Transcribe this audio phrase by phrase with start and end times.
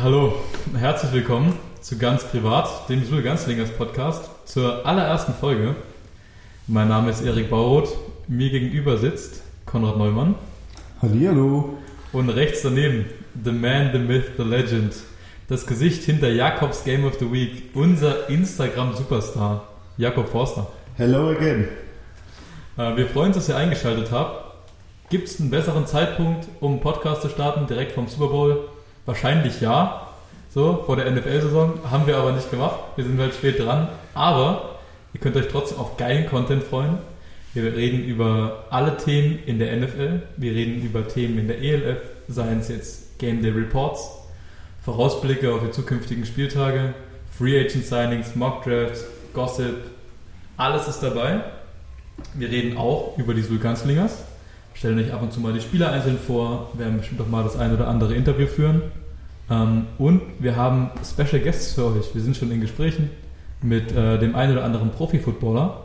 [0.00, 0.32] Hallo,
[0.78, 5.74] herzlich willkommen zu Ganz Privat, dem Schule Ganzlingers Podcast, zur allerersten Folge.
[6.68, 7.96] Mein Name ist Erik Bauroth,
[8.28, 10.36] mir gegenüber sitzt Konrad Neumann.
[11.02, 11.78] Hallihallo.
[12.12, 13.06] Und rechts daneben,
[13.42, 14.94] the man, the myth, the legend,
[15.48, 20.68] das Gesicht hinter Jakobs Game of the Week, unser Instagram-Superstar, Jakob Forster.
[20.96, 21.66] Hello again.
[22.76, 24.54] Äh, wir freuen uns, dass ihr eingeschaltet habt.
[25.10, 28.68] Gibt es einen besseren Zeitpunkt, um einen Podcast zu starten, direkt vom Super Bowl?
[29.08, 30.06] Wahrscheinlich ja.
[30.50, 31.80] So, vor der NFL-Saison.
[31.90, 32.76] Haben wir aber nicht gemacht.
[32.94, 33.88] Wir sind halt spät dran.
[34.12, 34.80] Aber
[35.14, 36.98] ihr könnt euch trotzdem auf geilen Content freuen.
[37.54, 40.24] Wir reden über alle Themen in der NFL.
[40.36, 44.10] Wir reden über Themen in der ELF, seien es jetzt Game Day Reports,
[44.84, 46.92] Vorausblicke auf die zukünftigen Spieltage,
[47.38, 49.74] Free Agent Signings, Mock Drafts, Gossip.
[50.58, 51.40] Alles ist dabei.
[52.34, 54.18] Wir reden auch über die Sulkanslingers
[54.78, 57.56] stellen euch ab und zu mal die Spieler einzeln vor, werden bestimmt auch mal das
[57.56, 58.82] ein oder andere Interview führen.
[59.50, 62.14] Ähm, und wir haben Special Guests für euch.
[62.14, 63.10] Wir sind schon in Gesprächen
[63.62, 65.82] mit äh, dem einen oder anderen Profi-Footballer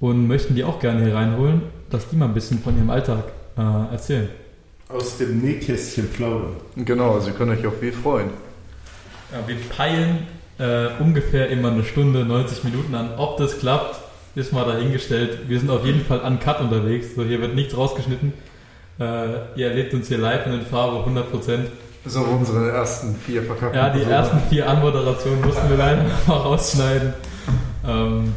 [0.00, 3.24] und möchten die auch gerne hier reinholen, dass die mal ein bisschen von ihrem Alltag
[3.56, 4.28] äh, erzählen.
[4.88, 6.56] Aus dem Nähkästchen plaudern.
[6.76, 8.30] Genau, also ihr könnt euch auf viel freuen.
[9.32, 10.26] Ja, wir peilen
[10.58, 13.10] äh, ungefähr immer eine Stunde, 90 Minuten an.
[13.18, 14.00] Ob das klappt,
[14.34, 15.40] ist mal dahingestellt.
[15.48, 17.14] Wir sind auf jeden Fall an Cut unterwegs.
[17.14, 18.32] So, hier wird nichts rausgeschnitten.
[18.98, 19.04] Äh,
[19.56, 21.66] ihr erlebt uns hier live in Farbe 100%.
[22.04, 27.14] So unsere ersten vier verkackten Ja, die ersten vier Anmoderationen mussten wir leider noch rausschneiden.
[27.86, 28.34] Ähm,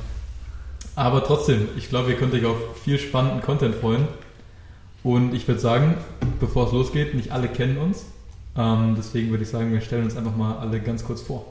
[0.96, 4.08] aber trotzdem, ich glaube, ihr könnt euch auf viel spannenden Content freuen.
[5.04, 5.96] Und ich würde sagen,
[6.40, 8.06] bevor es losgeht, nicht alle kennen uns.
[8.58, 11.46] Ähm, deswegen würde ich sagen, wir stellen uns einfach mal alle ganz kurz vor.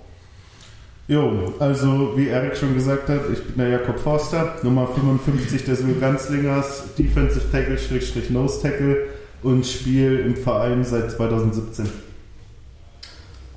[1.08, 5.82] Jo, also wie Erik schon gesagt hat, ich bin der Jakob Forster, Nummer 55 des
[6.00, 9.08] Ganzlingers, Defensive Tackle, Schrägstrich Nose Tackle
[9.42, 11.88] und spiele im Verein seit 2017.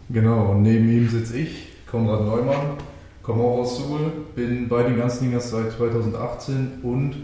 [0.09, 2.77] Genau, und neben ihm sitze ich, Konrad Neumann,
[3.21, 7.15] komme auch aus Suhl, bin bei den Ganzlingers seit 2018 und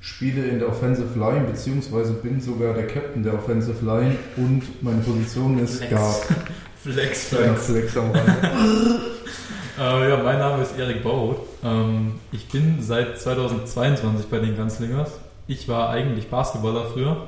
[0.00, 5.00] spiele in der Offensive Line, beziehungsweise bin sogar der Captain der Offensive Line und meine
[5.00, 5.90] Position ist Flex.
[5.90, 6.22] Guard.
[6.82, 8.12] Flex, Flex, Flex am.
[9.78, 11.42] Äh, ja, mein Name ist Erik Bauroth.
[11.62, 15.10] Ähm, ich bin seit 2022 bei den Ganzlingers.
[15.46, 17.26] Ich war eigentlich Basketballer früher.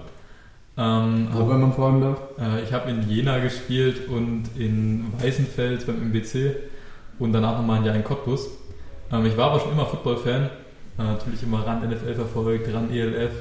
[0.79, 2.21] Ähm, Wo, wenn man fragen darf?
[2.39, 6.55] Äh, ich habe in Jena gespielt und in Weißenfels beim MBC
[7.19, 8.49] und danach nochmal ein Jahr in Cottbus.
[9.11, 13.33] Ähm, ich war aber schon immer Football-Fan, äh, natürlich immer Rand NFL verfolgt, Rand ELF,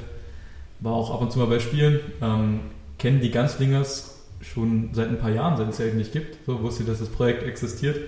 [0.80, 2.60] war auch ab und zu mal bei Spielen, ähm,
[2.98, 6.82] kenne die Ganzlingers schon seit ein paar Jahren, seit es ja nicht gibt, so wusste,
[6.82, 7.98] dass das Projekt existiert.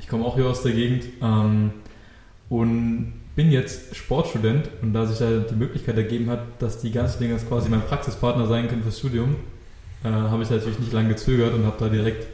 [0.00, 1.70] Ich komme auch hier aus der Gegend ähm,
[2.48, 7.46] und bin jetzt Sportstudent und da sich da die Möglichkeit ergeben hat, dass die Ganzlingers
[7.48, 9.36] quasi mein Praxispartner sein können fürs Studium,
[10.04, 12.26] äh, habe ich natürlich nicht lange gezögert und habe da direkt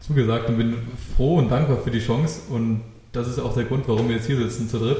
[0.00, 0.74] zugesagt und bin
[1.16, 4.26] froh und dankbar für die Chance und das ist auch der Grund, warum wir jetzt
[4.26, 4.98] hier sitzen zu dritt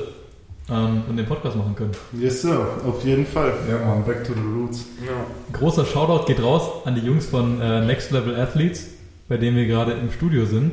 [0.70, 1.92] ähm, und den Podcast machen können.
[2.18, 3.52] Yes, sir, auf jeden Fall.
[3.68, 4.86] Ja, man, back to the roots.
[5.04, 5.12] Ja.
[5.58, 8.88] Großer Shoutout geht raus an die Jungs von äh, Next Level Athletes,
[9.28, 10.72] bei denen wir gerade im Studio sind.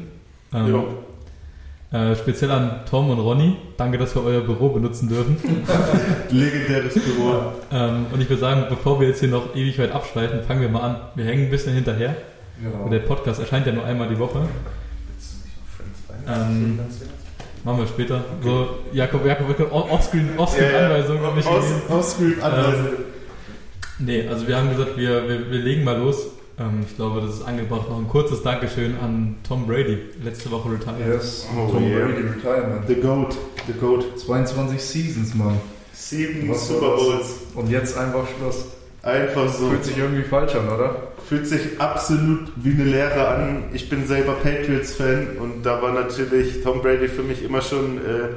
[0.53, 0.87] Ähm, Jo.
[1.91, 3.57] Äh, speziell an Tom und Ronny.
[3.77, 5.37] Danke, dass wir euer Büro benutzen dürfen.
[6.29, 7.53] Legendäres Büro.
[7.71, 10.69] ähm, und ich würde sagen, bevor wir jetzt hier noch ewig weit abschweifen, fangen wir
[10.69, 10.95] mal an.
[11.15, 12.15] Wir hängen ein bisschen hinterher.
[12.61, 12.89] Genau.
[12.89, 14.41] Der Podcast erscheint ja nur einmal die Woche.
[16.27, 16.79] Ähm,
[17.63, 18.23] machen wir später.
[18.43, 21.81] So, Jakob, Jakob, Offscreen, Offscreen Anweisung habe ich gelesen.
[21.87, 22.87] Aus, Ausscreen Anweisung.
[23.97, 26.27] Nee, also wir haben gesagt, wir, wir, wir legen mal los.
[26.59, 27.89] Ähm, ich glaube, das ist angebracht.
[27.89, 29.97] Noch ein kurzes Dankeschön an Tom Brady.
[30.23, 31.07] Letzte Woche retired.
[31.07, 32.05] Yes, Oh, Tom yeah.
[32.05, 32.87] Brady Retirement.
[32.87, 33.37] The Goat,
[33.67, 34.19] The Goat.
[34.19, 35.59] 22 Seasons, Mann.
[35.93, 36.95] Sieben Was Super?
[36.97, 37.25] Bowls.
[37.55, 38.65] Und jetzt einfach Schluss.
[39.01, 39.69] Einfach so.
[39.69, 41.07] Fühlt sich irgendwie falsch an, oder?
[41.27, 43.63] Fühlt sich absolut wie eine Lehre an.
[43.73, 48.29] Ich bin selber Patriots-Fan und da war natürlich Tom Brady für mich immer schon äh,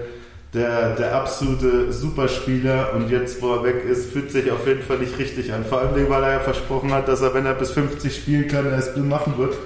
[0.55, 4.99] der, der absolute Superspieler und jetzt, wo er weg ist, fühlt sich auf jeden Fall
[4.99, 5.65] nicht richtig an.
[5.65, 8.67] Vor allem, weil er ja versprochen hat, dass er, wenn er bis 50 spielen kann,
[8.67, 9.57] er es machen wird.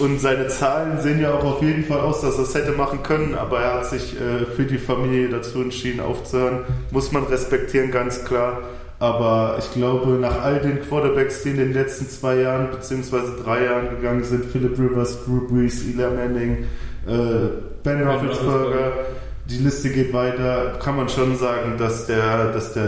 [0.00, 3.02] Und seine Zahlen sehen ja auch auf jeden Fall aus, dass er es hätte machen
[3.02, 6.64] können, aber er hat sich äh, für die Familie dazu entschieden aufzuhören.
[6.90, 8.62] Muss man respektieren, ganz klar.
[8.98, 13.64] Aber ich glaube, nach all den Quarterbacks, die in den letzten zwei Jahren beziehungsweise drei
[13.64, 16.64] Jahren gegangen sind, Philip Rivers, Drew Brees, Eli Manning,
[17.06, 17.48] äh,
[17.82, 18.92] Ben Roethlisberger,
[19.50, 22.84] die Liste geht weiter, kann man schon sagen, dass der, dass der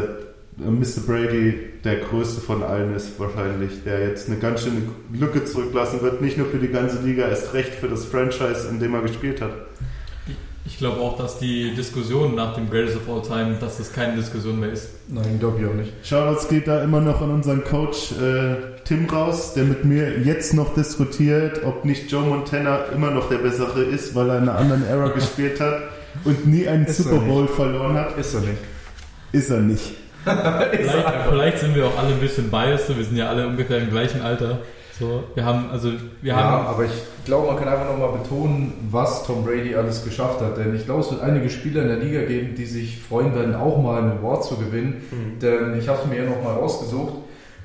[0.61, 1.00] äh, Mr.
[1.06, 4.82] Brady der größte von allen ist wahrscheinlich, der jetzt eine ganz schöne
[5.12, 8.79] Lücke zurücklassen wird, nicht nur für die ganze Liga, erst recht für das Franchise, in
[8.79, 9.50] dem er gespielt hat.
[10.64, 14.14] Ich glaube auch, dass die Diskussion nach dem Greatest of All Time, dass das keine
[14.14, 14.91] Diskussion mehr ist.
[15.09, 15.93] Nein, glaube ich auch nicht.
[16.05, 18.55] Shoutouts geht da immer noch an unseren Coach äh,
[18.85, 23.38] Tim raus, der mit mir jetzt noch diskutiert, ob nicht Joe Montana immer noch der
[23.38, 25.82] Bessere ist, weil er in einer anderen Era gespielt hat
[26.25, 28.17] und nie einen Ist Super er Bowl verloren hat.
[28.19, 28.59] Ist er nicht.
[29.32, 29.94] Ist er nicht.
[30.25, 33.91] Vielleicht, vielleicht sind wir auch alle ein bisschen biased, wir sind ja alle ungefähr im
[33.91, 34.61] gleichen Alter.
[34.99, 36.93] So, wir haben, also, wir ja, haben, aber ich
[37.25, 40.59] glaube, man kann einfach nochmal betonen, was Tom Brady alles geschafft hat.
[40.59, 43.55] Denn ich glaube, es wird einige Spieler in der Liga geben, die sich freuen werden,
[43.55, 45.03] auch mal einen Award zu gewinnen.
[45.41, 47.14] Denn ich habe es mir hier nochmal rausgesucht.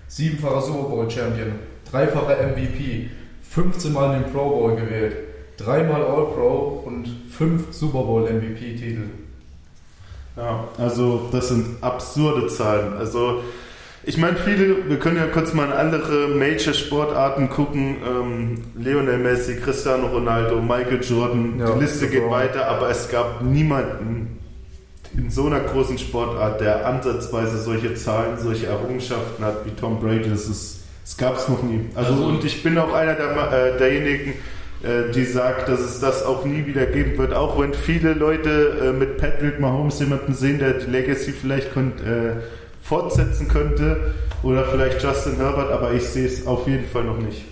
[0.08, 1.52] Siebenfacher Super Bowl Champion,
[1.92, 3.10] dreifacher MVP,
[3.42, 5.16] 15 Mal in den Pro Bowl gewählt,
[5.58, 9.04] dreimal All Pro und fünf Super Bowl MVP-Titel.
[10.36, 12.94] Ja, also das sind absurde Zahlen.
[12.98, 13.42] Also
[14.04, 17.98] ich meine, viele, wir können ja kurz mal in andere Major-Sportarten gucken.
[18.08, 23.42] Ähm, Lionel Messi, Cristiano Ronaldo, Michael Jordan, Ja, die Liste geht weiter, aber es gab
[23.42, 24.38] niemanden
[25.18, 30.30] in so einer großen Sportart, der ansatzweise solche Zahlen, solche Errungenschaften hat wie Tom Brady.
[30.30, 31.82] Das ist, das gab es noch nie.
[31.96, 34.34] Also, Also- und ich bin auch einer der, äh, derjenigen,
[35.14, 38.92] die sagt, dass es das auch nie wieder geben wird, auch wenn viele Leute äh,
[38.92, 42.36] mit Patrick Mahomes jemanden sehen, der die Legacy vielleicht äh,
[42.84, 44.14] fortsetzen könnte
[44.44, 47.44] oder vielleicht Justin Herbert, aber ich sehe es auf jeden Fall noch nicht.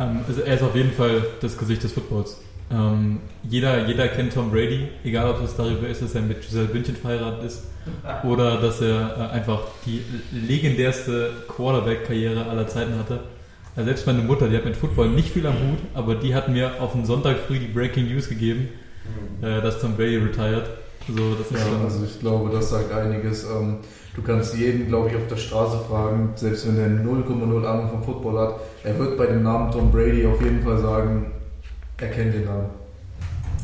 [0.00, 2.38] ähm, also er ist auf jeden Fall das Gesicht des Footballs.
[2.70, 6.66] Ähm, jeder, jeder kennt Tom Brady, egal ob es darüber ist, dass er mit Giselle
[6.66, 7.62] Bündchen verheiratet ist
[8.24, 10.02] oder dass er äh, einfach die
[10.32, 13.20] legendärste Quarterback-Karriere aller Zeiten hatte.
[13.78, 16.48] Also selbst meine Mutter, die hat mit Football nicht viel am Hut, aber die hat
[16.48, 18.70] mir auf den Sonntag früh die Breaking News gegeben,
[19.40, 20.64] äh, dass Tom Brady retired.
[21.08, 23.44] Also das ist Ja, schon, also ich glaube, das sagt einiges.
[23.44, 23.78] Ähm,
[24.16, 28.02] Du kannst jeden, glaube ich, auf der Straße fragen, selbst wenn er 0,0 Ahnung vom
[28.02, 31.30] Football hat, er wird bei dem Namen Tom Brady auf jeden Fall sagen,
[31.98, 32.66] er kennt den Namen.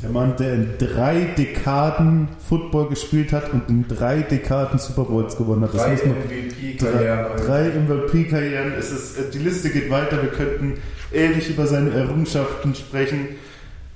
[0.05, 5.35] Der Mann, der in drei Dekaden Football gespielt hat und in drei Dekaden Super Bowls
[5.35, 5.73] gewonnen hat.
[5.73, 7.27] Das Drei MVP-Karrieren.
[7.39, 8.73] Drei, drei MVP-Karrieren.
[8.79, 10.21] Es ist, äh, die Liste geht weiter.
[10.21, 10.75] Wir könnten
[11.11, 13.29] ewig über seine Errungenschaften sprechen.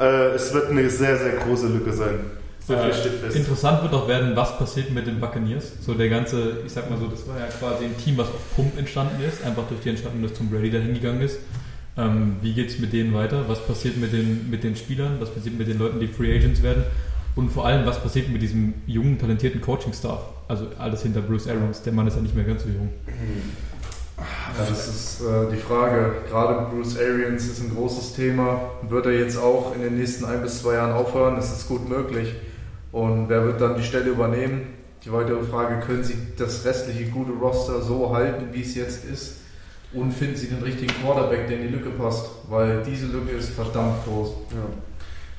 [0.01, 2.21] Äh, es wird eine sehr, sehr große Lücke sein.
[2.67, 3.37] So viel Äh, steht fest.
[3.37, 5.73] Interessant wird auch werden, was passiert mit den Buccaneers.
[5.85, 8.57] So der ganze, ich sag mal so, das war ja quasi ein Team, was auf
[8.57, 11.39] Pump entstanden ist, einfach durch die Entscheidung, dass Tom Brady dahin gegangen ist.
[11.99, 13.49] Ähm, wie geht's mit denen weiter?
[13.49, 15.17] Was passiert mit den, mit den Spielern?
[15.19, 16.85] Was passiert mit den Leuten, die Free Agents werden?
[17.35, 20.21] Und vor allem, was passiert mit diesem jungen, talentierten Coaching-Staff?
[20.47, 21.83] Also alles hinter Bruce Arians.
[21.83, 22.89] Der Mann ist ja nicht mehr ganz so jung.
[24.57, 26.13] Das ist äh, die Frage.
[26.29, 28.61] Gerade Bruce Arians ist ein großes Thema.
[28.89, 31.37] Wird er jetzt auch in den nächsten ein bis zwei Jahren aufhören?
[31.37, 32.33] Das ist gut möglich.
[32.93, 34.63] Und wer wird dann die Stelle übernehmen?
[35.05, 39.38] Die weitere Frage, können Sie das restliche gute Roster so halten, wie es jetzt ist?
[39.93, 42.27] Und finden Sie den richtigen Quarterback, der in die Lücke passt?
[42.49, 44.29] Weil diese Lücke ist verdammt groß.
[44.51, 44.67] Ja.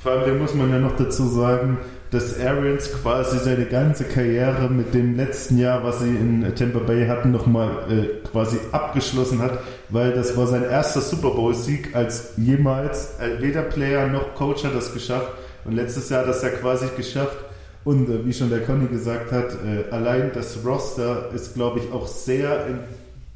[0.02, 1.78] Vor allem, da muss man ja noch dazu sagen,
[2.10, 7.06] dass Arians quasi seine ganze Karriere mit dem letzten Jahr, was sie in Tampa Bay
[7.06, 9.60] hatten, nochmal äh, quasi abgeschlossen hat,
[9.90, 13.20] weil das war sein erster Super Bowl-Sieg als jemals.
[13.20, 15.32] Äh, weder Player noch Coach hat das geschafft.
[15.66, 17.38] Und letztes Jahr hat das ja quasi geschafft.
[17.84, 21.92] Und äh, wie schon der Conny gesagt hat, äh, allein das Roster ist, glaube ich,
[21.92, 22.80] auch sehr in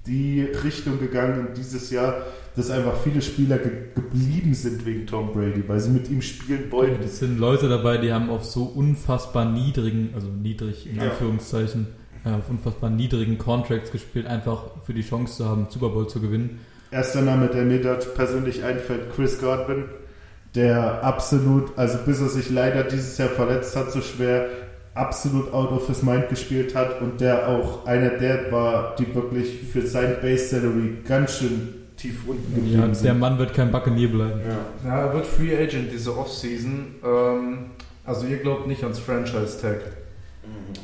[0.08, 2.24] die Richtung gegangen dieses Jahr,
[2.56, 6.72] dass einfach viele Spieler ge geblieben sind wegen Tom Brady, weil sie mit ihm spielen
[6.72, 7.02] wollten.
[7.02, 11.04] Das sind Leute dabei, die haben auf so unfassbar niedrigen, also niedrig in Ja.
[11.10, 11.88] Anführungszeichen,
[12.26, 16.20] äh, auf unfassbar niedrigen Contracts gespielt, einfach für die Chance zu haben, Super Bowl zu
[16.22, 16.60] gewinnen.
[16.92, 19.86] Erster Name, der mir dort persönlich einfällt, Chris Godwin,
[20.54, 24.48] der absolut, also bis er sich leider dieses Jahr verletzt hat, so schwer,
[24.96, 29.62] absolut out of his mind gespielt hat und der auch einer der war, die wirklich
[29.72, 33.20] für sein Base Salary ganz schön tief unten geblieben Ja, der sind.
[33.20, 34.42] Mann wird kein Buccaneer bleiben.
[34.84, 34.90] Ja.
[34.90, 36.96] Ja, er wird Free Agent diese Offseason.
[37.04, 37.58] Ähm,
[38.06, 39.80] also ihr glaubt nicht ans Franchise-Tag.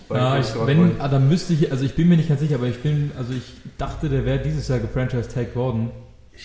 [0.07, 2.41] bei Ja, Chris ich, wenn, ah, da müsste ich, also ich bin mir nicht ganz
[2.41, 5.91] sicher, aber ich bin, also ich dachte, der wäre dieses Jahr gefranchise-tagged worden.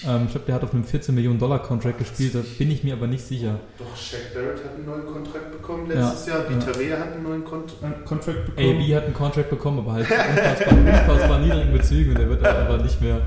[0.07, 2.83] Ähm, ich glaube, der hat auf einem 14 Millionen Dollar Contract gespielt, da bin ich
[2.83, 3.61] mir aber nicht sicher.
[3.79, 6.09] Doch, Shaq Barrett hat einen neuen Kontrakt bekommen Ja.
[6.11, 6.51] letztes Jahr, Ja.
[6.81, 8.81] Vita hat einen neuen Kont äh, Contract bekommen.
[8.81, 12.83] AB hat einen Contract bekommen, aber halt unfassbar, unfassbar niedrigen Bezügen und der wird aber
[12.83, 13.21] nicht mehr.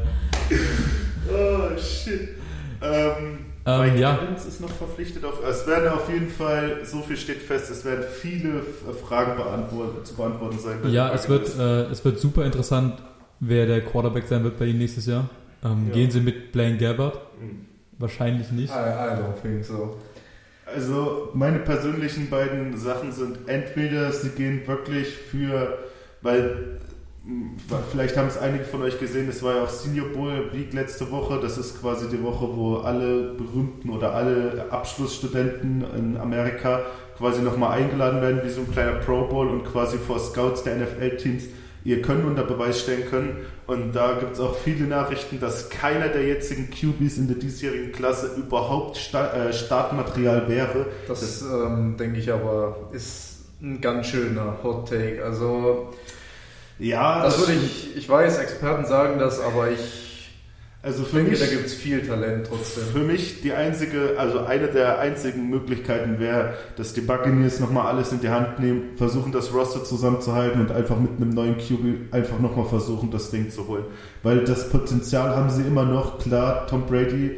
[1.30, 2.30] Oh, shit.
[2.82, 4.16] Ähm, Ähm, Mike ja.
[4.18, 5.26] Evans ist noch verpflichtet.
[5.26, 9.34] Auf, es werden auf jeden Fall, so viel steht fest, es werden viele F- Fragen
[10.06, 10.78] zu beantworten sein.
[10.90, 12.94] Ja, es wird, äh, es wird super interessant,
[13.42, 15.30] wer der Quarterback sein wird bei ihm nächstes Jahr.
[15.64, 15.94] Ähm, Ja.
[15.94, 17.16] Gehen sie mit Blaine Gabbard?
[17.42, 17.66] Mhm.
[18.00, 18.72] Wahrscheinlich nicht.
[18.72, 19.98] I, I don't think so.
[20.66, 25.78] Also, meine persönlichen beiden Sachen sind entweder sie gehen wirklich für,
[26.22, 26.80] weil
[27.26, 27.52] mh,
[27.90, 31.10] vielleicht haben es einige von euch gesehen, es war ja auch Senior Bowl Week letzte
[31.10, 31.40] Woche.
[31.42, 36.82] Das ist quasi die Woche, wo alle berühmten oder alle Abschlussstudenten in Amerika
[37.18, 40.76] quasi nochmal eingeladen werden, wie so ein kleiner Pro Bowl und quasi vor Scouts der
[40.78, 41.46] NFL-Teams
[41.84, 43.38] ihr Können unter Beweis stellen können.
[43.66, 47.92] Und da gibt es auch viele Nachrichten, dass keiner der jetzigen QBs in der diesjährigen
[47.92, 50.88] Klasse überhaupt Sta äh, Startmaterial wäre.
[51.08, 55.24] Das, das ähm, denke ich aber ist ein ganz schöner Hot Take.
[55.24, 55.94] Also
[56.80, 60.07] ja, das, das würde ich, ich weiß, Experten sagen das, aber ich
[60.88, 62.84] also für denke, mich, da gibt es viel Talent trotzdem.
[62.86, 68.14] Für mich die einzige, also eine der einzigen Möglichkeiten wäre, dass die Buccaneers nochmal alles
[68.14, 72.40] in die Hand nehmen, versuchen das Roster zusammenzuhalten und einfach mit einem neuen QB einfach
[72.40, 73.84] nochmal versuchen, das Ding zu holen.
[74.24, 76.20] Weil das Potenzial haben sie immer noch.
[76.20, 77.32] Klar, Tom Brady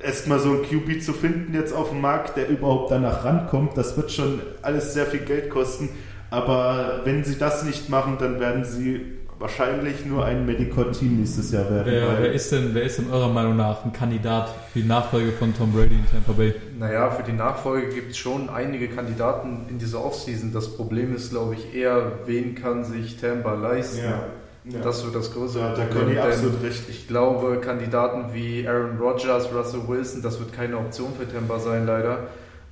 [0.00, 3.96] erstmal so ein QB zu finden jetzt auf dem Markt, der überhaupt danach rankommt, das
[3.96, 5.88] wird schon alles sehr viel Geld kosten.
[6.30, 11.70] Aber wenn sie das nicht machen, dann werden sie wahrscheinlich nur ein Medical-Team nächstes Jahr
[11.70, 11.86] werden.
[11.86, 15.32] Wer, wer, ist denn, wer ist denn eurer Meinung nach ein Kandidat für die Nachfolge
[15.32, 16.54] von Tom Brady in Tampa Bay?
[16.78, 20.52] Naja, für die Nachfolge gibt es schon einige Kandidaten in dieser Offseason.
[20.52, 24.04] Das Problem ist, glaube ich, eher, wen kann sich Tampa leisten?
[24.04, 24.24] Ja.
[24.64, 24.80] Ja.
[24.80, 26.16] Das wird das größere ja, da Problem.
[26.16, 26.88] Da absolut recht.
[26.90, 31.86] Ich glaube, Kandidaten wie Aaron Rodgers, Russell Wilson, das wird keine Option für Tampa sein,
[31.86, 32.26] leider.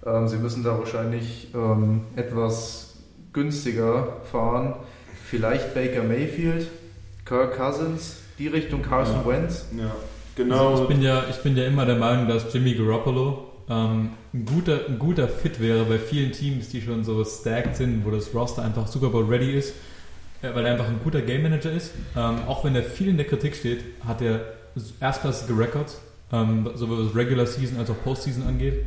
[0.04, 2.96] Ähm, sie müssen da wahrscheinlich ähm, etwas
[3.32, 4.75] günstiger fahren.
[5.28, 6.68] Vielleicht Baker Mayfield,
[7.25, 9.26] Kirk Cousins, die Richtung Carson ja.
[9.26, 9.66] Wentz.
[9.76, 9.90] Ja,
[10.37, 10.71] genau.
[10.71, 14.45] Also ich, bin ja, ich bin ja immer der Meinung, dass Jimmy Garoppolo ähm, ein,
[14.45, 18.33] guter, ein guter Fit wäre bei vielen Teams, die schon so stacked sind, wo das
[18.35, 19.75] Roster einfach Super Bowl ready ist,
[20.42, 21.92] äh, weil er einfach ein guter Game Manager ist.
[22.16, 24.45] Ähm, auch wenn er viel in der Kritik steht, hat er
[25.00, 26.00] erstklassige Records,
[26.33, 28.85] ähm, sowohl was Regular Season als auch Postseason angeht.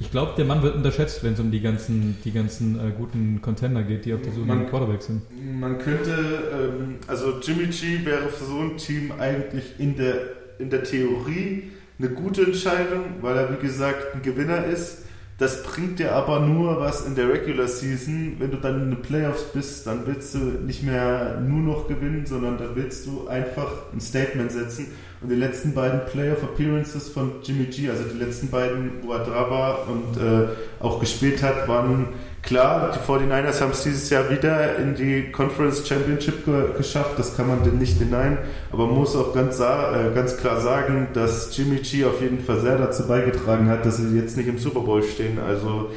[0.00, 3.40] Ich glaube, der Mann wird unterschätzt, wenn es um die ganzen, die ganzen äh, guten
[3.42, 5.22] Contender geht, die auf der Suche nach Quarterback sind.
[5.60, 10.14] Man könnte, ähm, also Jimmy G wäre für so ein Team eigentlich in der,
[10.58, 11.64] in der Theorie
[11.98, 15.02] eine gute Entscheidung, weil er, wie gesagt, ein Gewinner ist.
[15.36, 18.36] Das bringt dir aber nur was in der Regular Season.
[18.38, 22.24] Wenn du dann in den Playoffs bist, dann willst du nicht mehr nur noch gewinnen,
[22.24, 24.88] sondern dann willst du einfach ein Statement setzen.
[25.22, 29.18] Und die letzten beiden Playoff Appearances von Jimmy G, also die letzten beiden, wo er
[29.18, 30.48] da war und äh,
[30.82, 32.08] auch gespielt hat, waren
[32.42, 32.92] klar.
[32.94, 37.48] Die 49ers haben es dieses Jahr wieder in die Conference Championship ge geschafft, das kann
[37.48, 38.38] man denn nicht denyen.
[38.72, 42.60] Aber man muss auch ganz, äh, ganz klar sagen, dass Jimmy G auf jeden Fall
[42.60, 45.38] sehr dazu beigetragen hat, dass sie jetzt nicht im Super Bowl stehen.
[45.38, 45.90] Also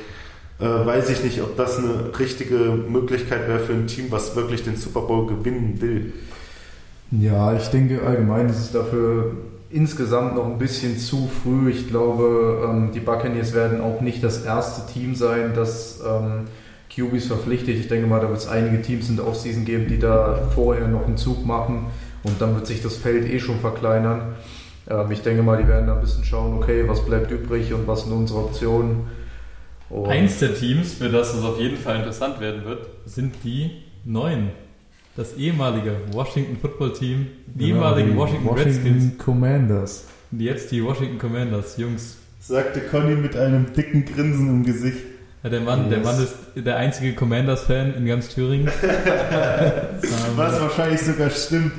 [0.60, 4.64] äh, weiß ich nicht, ob das eine richtige Möglichkeit wäre für ein Team, was wirklich
[4.64, 6.12] den Super Bowl gewinnen will.
[7.12, 9.34] Ja, ich denke allgemein ist es dafür
[9.70, 11.72] insgesamt noch ein bisschen zu früh.
[11.72, 16.46] Ich glaube, ähm, die Buccaneers werden auch nicht das erste Team sein, das ähm,
[16.96, 17.76] QBs verpflichtet.
[17.78, 20.88] Ich denke mal, da wird es einige Teams in der Offseason geben, die da vorher
[20.88, 21.88] noch einen Zug machen
[22.24, 24.36] und dann wird sich das Feld eh schon verkleinern.
[24.90, 27.88] Ähm, ich denke mal, die werden da ein bisschen schauen, okay, was bleibt übrig und
[27.88, 29.08] was sind unsere Optionen.
[29.90, 33.72] Und Eins der Teams, für das es auf jeden Fall interessant werden wird, sind die
[34.06, 34.50] neuen
[35.16, 39.18] das ehemalige Washington Football Team, die genau, ehemaligen die Washington, Washington Redskins.
[39.18, 40.06] Commanders.
[40.32, 42.18] Jetzt die Washington Commanders, Jungs.
[42.40, 44.98] Sagte Conny mit einem dicken Grinsen im Gesicht.
[45.44, 45.90] Ja, der Mann, yes.
[45.90, 48.68] der Mann ist der einzige Commanders-Fan in ganz Thüringen.
[50.36, 51.74] Was wahrscheinlich sogar stimmt.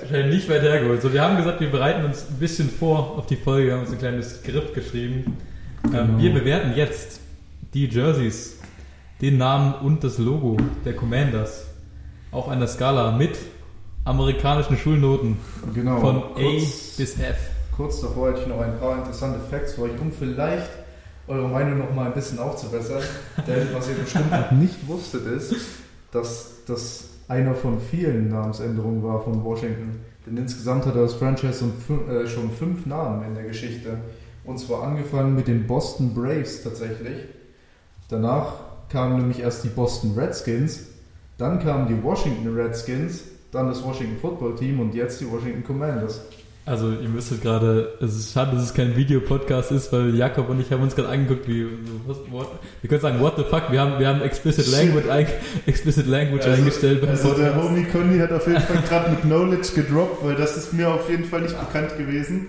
[0.00, 1.02] Wahrscheinlich nicht weit hergeholt.
[1.02, 3.80] So, wir haben gesagt, wir bereiten uns ein bisschen vor auf die Folge, wir haben
[3.80, 5.38] uns ein kleines Skript geschrieben.
[5.84, 6.02] Ähm, genau.
[6.02, 7.20] Ähm, wir bewerten jetzt
[7.74, 8.58] die Jerseys,
[9.20, 11.67] den Namen und das Logo der Commanders
[12.30, 13.38] auf einer Skala mit
[14.04, 15.36] amerikanischen Schulnoten
[15.74, 16.00] genau.
[16.00, 17.36] von kurz, A bis F.
[17.76, 20.70] Kurz davor hätte ich noch ein paar interessante Facts für euch, um vielleicht
[21.26, 23.02] eure Meinung noch mal ein bisschen aufzubessern.
[23.46, 25.54] Denn was ihr bestimmt noch nicht wusstet, ist,
[26.10, 30.00] dass das einer von vielen Namensänderungen war von Washington.
[30.26, 33.98] Denn insgesamt hat das Franchise äh, schon fünf Namen in der Geschichte.
[34.44, 37.18] Und zwar angefangen mit den Boston Braves tatsächlich.
[38.08, 38.54] Danach
[38.88, 40.86] kamen nämlich erst die Boston Redskins
[41.38, 46.20] dann kamen die Washington Redskins, dann das Washington Football Team und jetzt die Washington Commanders.
[46.66, 50.60] Also ihr müsstet gerade, es ist schade, dass es kein Videopodcast ist, weil Jakob und
[50.60, 51.66] ich haben uns gerade angeguckt, wie,
[52.06, 52.46] was, what,
[52.82, 55.26] wir können sagen, what the fuck, wir haben, wir haben explicit language, ein,
[55.64, 57.08] explicit language also, eingestellt.
[57.08, 60.74] also der Homie Conny hat auf jeden Fall gerade mit Knowledge gedroppt, weil das ist
[60.74, 62.48] mir auf jeden Fall nicht bekannt gewesen.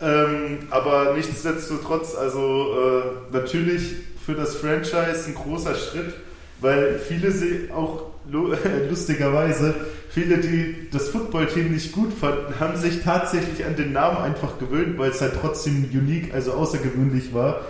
[0.00, 3.94] Ähm, aber nichtsdestotrotz, also äh, natürlich
[4.24, 6.14] für das Franchise ein großer Schritt,
[6.62, 8.09] weil viele sie auch
[8.88, 9.74] lustigerweise,
[10.08, 14.98] viele, die das Footballteam nicht gut fanden, haben sich tatsächlich an den Namen einfach gewöhnt,
[14.98, 17.62] weil es halt trotzdem unique, also außergewöhnlich war.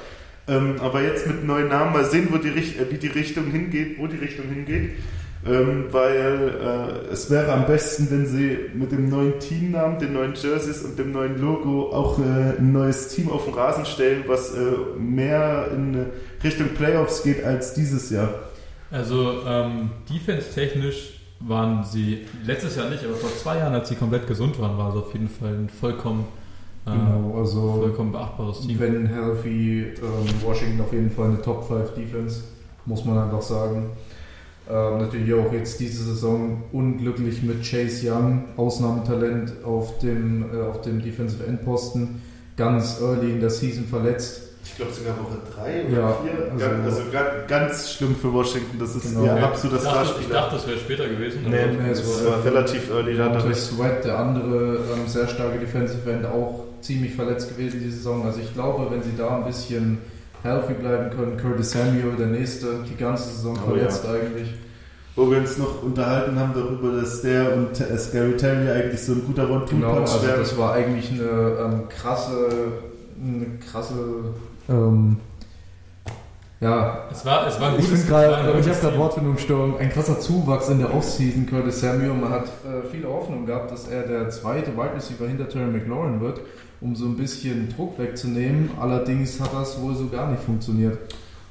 [0.49, 3.99] Ähm, aber jetzt mit neuen Namen mal sehen, wo die, äh, wie die Richtung hingeht,
[3.99, 4.93] wo die Richtung hingeht.
[5.47, 10.35] ähm, weil äh, es wäre am besten, wenn sie mit dem neuen Teamnamen, den neuen
[10.35, 14.55] Jerseys und dem neuen Logo auch äh, ein neues Team auf den Rasen stellen, was
[14.55, 14.59] äh,
[14.99, 16.07] mehr in
[16.45, 18.50] Richtung Playoffs geht als dieses Jahr.
[18.90, 24.26] Also ähm, defense-technisch waren sie letztes Jahr nicht, aber vor zwei Jahren, als sie komplett
[24.26, 26.26] gesund waren, war es auf jeden Fall ein vollkommen,
[26.87, 28.78] äh, Genau, also vollkommen beachtbares Team.
[28.78, 32.42] wenn healthy, ähm, Washington auf jeden Fall eine Top 5 Defense,
[32.85, 33.90] muss man einfach sagen.
[34.68, 40.82] Ähm, natürlich auch jetzt diese Saison unglücklich mit Chase Young, Ausnahmetalent auf dem, äh, auf
[40.82, 42.20] dem Defensive Endposten,
[42.56, 44.50] ganz early in der Season verletzt.
[44.64, 46.52] Ich glaube sogar Woche 3 oder Ja, 4.
[46.52, 48.79] also- Also, also ga- ganz schlimm für Washington.
[48.79, 49.21] Das ist Genau.
[49.23, 49.69] ihr Ja, ich, dachte,
[50.21, 51.40] ich dachte, das wäre später gewesen.
[51.49, 53.17] Nee, nee, es war war- relativ early.
[53.17, 53.57] Da recht.
[53.61, 58.25] Sweat, der andere ähm, sehr starke Defensive End, auch ziemlich verletzt gewesen diese Saison.
[58.25, 59.99] Also ich glaube, wenn sie da ein bisschen
[60.43, 64.55] healthy bleiben können, Curtis Samuel, der nächste, die ganze Saison Oh, verletzt eigentlich.
[65.17, 69.12] Wo wir uns noch unterhalten haben darüber, dass der und äh, Scary Terry eigentlich so
[69.12, 70.38] ein guter two Genau, also wären.
[70.38, 71.21] das war eigentlich eine
[71.61, 72.49] ähm, krasse,
[73.23, 73.95] eine krasse,
[74.70, 75.16] ähm,
[76.60, 78.98] ja, Es war, es war ein ich, gutes es war ein ich habe gerade.
[78.98, 79.78] Wortfindungsstörung.
[79.78, 82.12] Ein krasser Zuwachs in der Offseason, Curtis Samuel.
[82.12, 86.20] Man hat äh, viele Hoffnung gehabt, dass er der zweite Wide Receiver hinter Terry McLaurin
[86.20, 86.40] wird,
[86.82, 88.70] um so ein bisschen Druck wegzunehmen.
[88.78, 90.98] Allerdings hat das wohl so gar nicht funktioniert.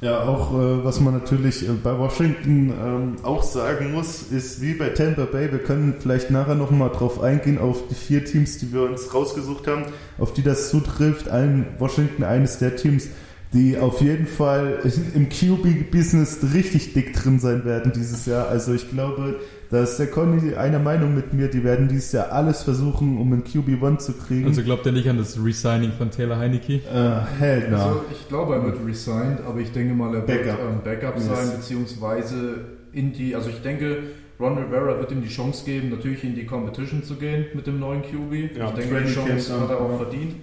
[0.02, 4.74] Ja, auch äh, was man natürlich äh, bei Washington ähm, auch sagen muss, ist wie
[4.74, 8.72] bei Tampa Bay, wir können vielleicht nachher nochmal drauf eingehen, auf die vier Teams, die
[8.72, 9.84] wir uns rausgesucht haben,
[10.18, 11.28] auf die das zutrifft.
[11.28, 13.10] Allen Washington eines der Teams,
[13.52, 14.80] die auf jeden Fall
[15.16, 18.48] im QB-Business richtig dick drin sein werden dieses Jahr.
[18.48, 22.32] Also ich glaube, da ist der Conny einer Meinung mit mir, die werden dieses Jahr
[22.32, 24.48] alles versuchen, um einen QB1 zu kriegen.
[24.48, 26.76] Also glaubt ihr nicht an das Resigning von Taylor Heineke?
[26.76, 27.78] äh, hell no.
[27.78, 30.60] Also ich glaube, er wird resigned, aber ich denke mal, er wird Backup.
[30.60, 31.28] ähm, Backup Yes.
[31.28, 33.98] sein, beziehungsweise in die, also ich denke,
[34.40, 37.80] Ron Rivera wird ihm die Chance geben, natürlich in die Competition zu gehen mit dem
[37.80, 38.58] neuen QB.
[38.58, 40.36] Ja, ich denke, die Chance hat er auch verdient.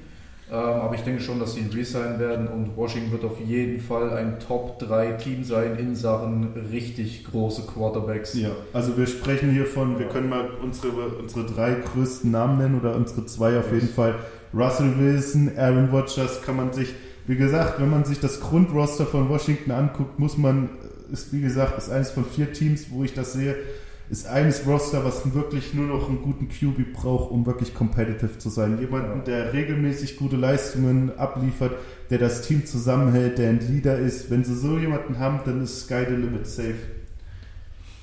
[0.49, 3.81] Ähm, aber ich denke schon, dass sie ihn resignen werden und Washington wird auf jeden
[3.81, 8.35] Fall ein Top-3-Team sein in Sachen richtig große Quarterbacks.
[8.35, 12.79] Ja, also wir sprechen hier von, wir können mal unsere, unsere drei größten Namen nennen
[12.79, 14.15] oder unsere zwei auf jeden Fall.
[14.55, 16.95] Russell Wilson, Aaron Rodgers kann man sich,
[17.26, 20.69] wie gesagt, wenn man sich das Grundroster von Washington anguckt, muss man,
[21.12, 23.56] ist wie gesagt, ist eines von vier Teams, wo ich das sehe,
[24.08, 28.49] ist eines Roster, was wirklich nur noch einen guten QB braucht, um wirklich competitive zu
[28.50, 28.78] sein.
[28.80, 29.25] Jemanden, Ja.
[29.25, 31.73] der regelmäßig gute Leistungen abliefert,
[32.10, 34.30] der das Team zusammenhält, der ein Leader ist.
[34.30, 36.75] Wenn sie so jemanden haben, dann ist Sky the Limit safe.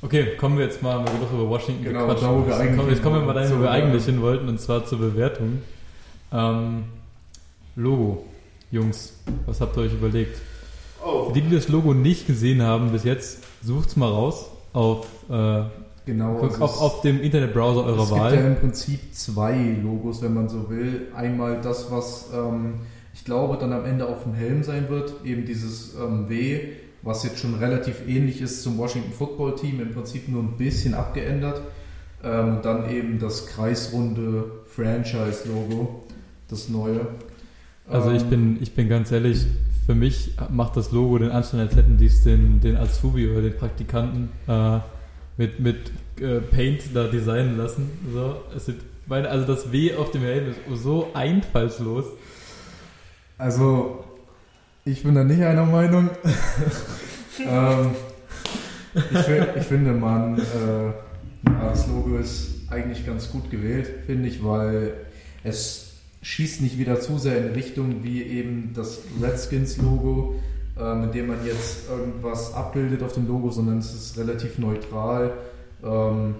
[0.01, 2.61] Okay, kommen wir jetzt mal, weil wir doch über Washington Genau, gequatscht wo wir haben.
[2.61, 5.61] eigentlich Jetzt kommen wir mal dahin, wo wir eigentlich hin wollten, und zwar zur Bewertung.
[6.33, 6.83] Ähm,
[7.77, 8.25] Logo,
[8.71, 9.13] Jungs,
[9.45, 10.41] was habt ihr euch überlegt?
[11.05, 15.07] Oh, Für die, die das Logo nicht gesehen haben bis jetzt, sucht's mal raus auf,
[15.29, 15.63] äh,
[16.05, 16.39] Genau.
[16.41, 18.31] also auf, es- auf dem Internetbrowser eurer es Wahl.
[18.31, 21.07] gibt ja im Prinzip zwei Logos, wenn man so will.
[21.15, 22.75] Einmal das, was ähm,
[23.13, 26.59] ich glaube dann am Ende auf dem Helm sein wird, eben dieses ähm, W,
[27.03, 30.93] was jetzt schon relativ ähnlich ist zum Washington Football Team, im Prinzip nur ein bisschen
[30.93, 31.61] abgeändert.
[32.23, 36.03] Ähm, und dann eben das kreisrunde Franchise-Logo,
[36.49, 37.07] das neue.
[37.89, 39.45] Also ich Ähm, bin, ich bin ganz ehrlich,
[39.85, 43.41] für mich macht das Logo den Anschein, als hätten die es den, den Azubi oder
[43.41, 44.79] den Praktikanten äh,
[45.37, 47.89] mit, mit äh, Paint da designen lassen.
[48.13, 52.05] So, es sind, meine, also das W auf dem Helm ist so einfallslos.
[53.37, 54.03] Also,
[54.85, 56.09] ich bin da nicht einer Meinung.
[57.39, 57.91] ähm,
[58.95, 60.93] ich, ich finde, man, äh,
[61.43, 64.93] das Logo ist eigentlich ganz gut gewählt, finde ich, weil
[65.43, 70.35] es schießt nicht wieder zu sehr in Richtung wie eben das Redskins-Logo,
[70.79, 75.33] äh, mit dem man jetzt irgendwas abbildet auf dem Logo, sondern es ist relativ neutral.
[75.83, 76.35] Ähm,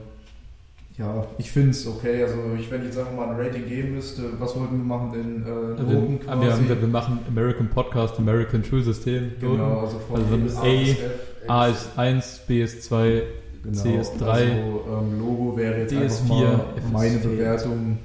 [0.97, 2.21] ja, ich finde es okay.
[2.23, 5.11] Also, ich, wenn ich jetzt einfach mal ein Rating geben müsste, was wollten wir machen?
[5.11, 9.31] Den äh, Also Noten wir, haben gesagt, wir machen American Podcast, American Schulsystem.
[9.39, 10.99] Genau, also von Also A A, bis F,
[11.47, 13.23] A ist 1, B ist 2,
[13.63, 14.27] Genau, C ist 3.
[14.27, 17.29] Also, ähm, Logo wäre jetzt D ist einfach 4, mal ist meine 4.
[17.29, 17.97] Bewertung.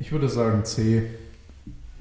[0.00, 1.02] Ich würde sagen C.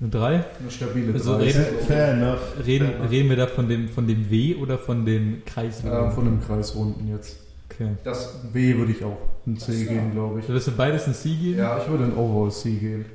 [0.04, 0.28] eine 3.
[0.60, 1.44] Eine stabile Also 3.
[1.46, 2.40] reden- fair enough.
[2.66, 3.12] Reden, Fair enough.
[3.12, 5.82] reden wir da von dem, von dem W oder von dem Kreis?
[5.86, 7.38] ähm, von dem Kreisrunden jetzt.
[7.72, 7.90] okay.
[8.04, 10.50] Das W würde ich auch ein C geben, glaube ich.
[10.50, 11.58] Willst du beides ein C geben?
[11.60, 13.06] Ja, ich würde ein Overall C geben.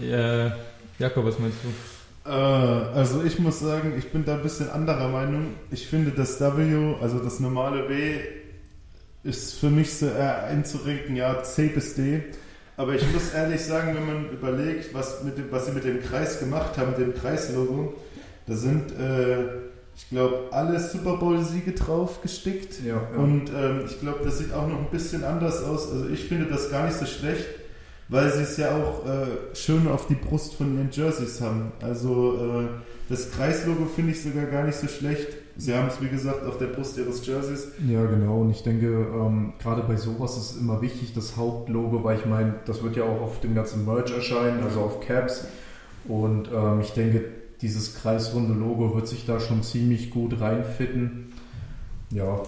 [0.00, 0.50] Äh,
[0.98, 2.30] Jakob, was meinst du?
[2.30, 5.48] Äh, also ich muss sagen, ich bin da ein bisschen anderer Meinung.
[5.70, 8.18] Ich finde das W, also das normale W,
[9.24, 12.22] ist für mich so eher einzurenken, ja, C bis D.
[12.82, 16.02] Aber ich muss ehrlich sagen, wenn man überlegt, was, mit dem, was sie mit dem
[16.02, 17.94] Kreis gemacht haben, dem Kreislogo,
[18.48, 19.44] da sind, äh,
[19.94, 22.84] ich glaube, alle Super Bowl-Siege drauf gestickt.
[22.84, 23.18] Ja, ja.
[23.22, 25.92] Und ähm, ich glaube, das sieht auch noch ein bisschen anders aus.
[25.92, 27.46] Also ich finde das gar nicht so schlecht,
[28.08, 31.70] weil sie es ja auch äh, schön auf die Brust von ihren Jerseys haben.
[31.82, 32.66] Also äh,
[33.08, 35.28] das Kreislogo finde ich sogar gar nicht so schlecht.
[35.56, 37.68] Sie haben es, wie gesagt, auf der Brust ihres Jerseys.
[37.86, 38.40] Ja, genau.
[38.40, 42.26] Und ich denke, ähm, gerade bei sowas ist es immer wichtig, das Hauptlogo, weil ich
[42.26, 45.46] meine, das wird ja auch auf dem ganzen Merch erscheinen, also auf Caps.
[46.08, 47.24] Und ähm, ich denke,
[47.60, 51.32] dieses kreisrunde Logo wird sich da schon ziemlich gut reinfitten.
[52.10, 52.40] Ja,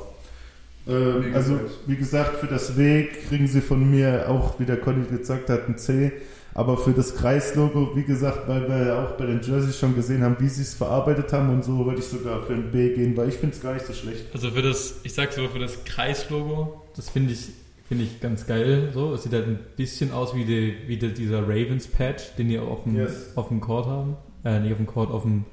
[0.86, 4.76] Äh, Wie also, wie gesagt, für das W kriegen sie von mir auch, wie der
[4.78, 6.12] Conny gesagt hat, ein C.
[6.56, 10.22] Aber für das Kreislogo, wie gesagt, weil wir ja auch bei den Jerseys schon gesehen
[10.22, 13.16] haben, wie sie es verarbeitet haben und so, würde ich sogar für ein B gehen,
[13.16, 14.26] weil ich finde es gar nicht so schlecht.
[14.32, 17.48] Also für das, ich sag's so, für das Kreislogo, das finde ich,
[17.88, 18.90] finde ich ganz geil.
[18.94, 22.48] So, es sieht halt ein bisschen aus wie, die, wie die, dieser Ravens Patch, den
[22.48, 23.32] die auf dem, Yes.
[23.34, 24.16] auf dem Court haben.
[24.44, 25.46] Äh, nicht auf dem Court, auf dem,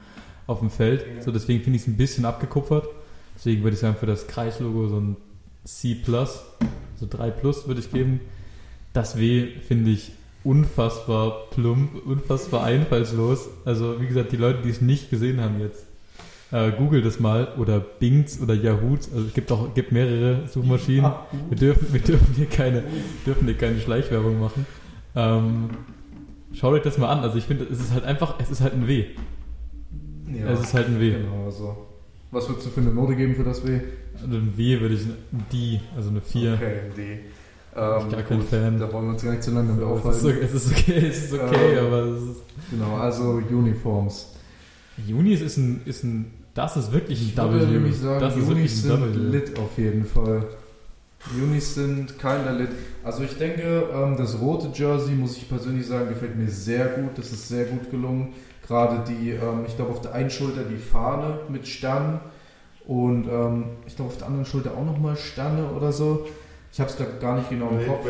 [0.46, 1.04] auf dem Feld.
[1.16, 1.24] Ja.
[1.24, 2.88] So, deswegen finde ich es ein bisschen abgekupfert.
[3.36, 5.18] Deswegen würde ich sagen, für das Kreislogo so ein
[5.64, 8.20] C+, so 3 Plus würde ich geben.
[8.94, 10.12] Das W finde ich
[10.44, 13.50] unfassbar plump, unfassbar einfallslos.
[13.66, 15.86] Also, wie gesagt, die Leute, die es nicht gesehen haben jetzt,
[16.52, 18.96] äh, Google das mal oder Bings oder Yahoo.
[18.96, 21.06] Also es gibt auch gibt mehrere Suchmaschinen.
[21.06, 22.84] Ah, Wir dürfen, wir dürfen hier keine,
[23.26, 24.66] dürfen hier keine Schleichwerbung machen.
[25.16, 25.70] Ähm,
[26.54, 27.20] schaut euch das mal an.
[27.20, 29.06] Also ich finde, es ist halt einfach, es ist halt ein W.
[30.34, 30.50] ja.
[30.52, 31.12] Es ist halt ein W.
[31.12, 31.78] Genau, also.
[32.32, 33.80] Was würdest du für eine Note geben für das W?
[34.22, 36.54] Also ein W würde ich ein D, also eine 4.
[36.54, 37.20] Okay, D.
[37.74, 38.80] Ich Ähm, gar kein Fan.
[38.80, 40.38] Da wollen wir uns gar nicht zu lange damit aufhalten.
[40.42, 44.34] es ist okay, es ist okay, Ähm, aber es ist, Genau, also Uniforms.
[45.08, 47.72] Junis ist ein, ist ein, das ist wirklich ein Ich würde W.
[47.74, 49.18] nämlich sagen, das Unis sind W.
[49.38, 50.44] lit auf jeden Fall.
[51.42, 52.70] Unis sind keiner lit.
[53.04, 57.12] Also ich denke, ähm, das rote Jersey, muss ich persönlich sagen, gefällt mir sehr gut.
[57.18, 58.34] Das ist sehr gut gelungen.
[58.68, 62.20] Gerade die, ähm, ich glaube auf der einen Schulter die Fahne mit Sternen
[62.88, 66.26] und ähm, ich glaube auf der anderen Schulter auch nochmal Sterne oder so.
[66.74, 68.06] Ich habe es gerade gar nicht genau im Kopf.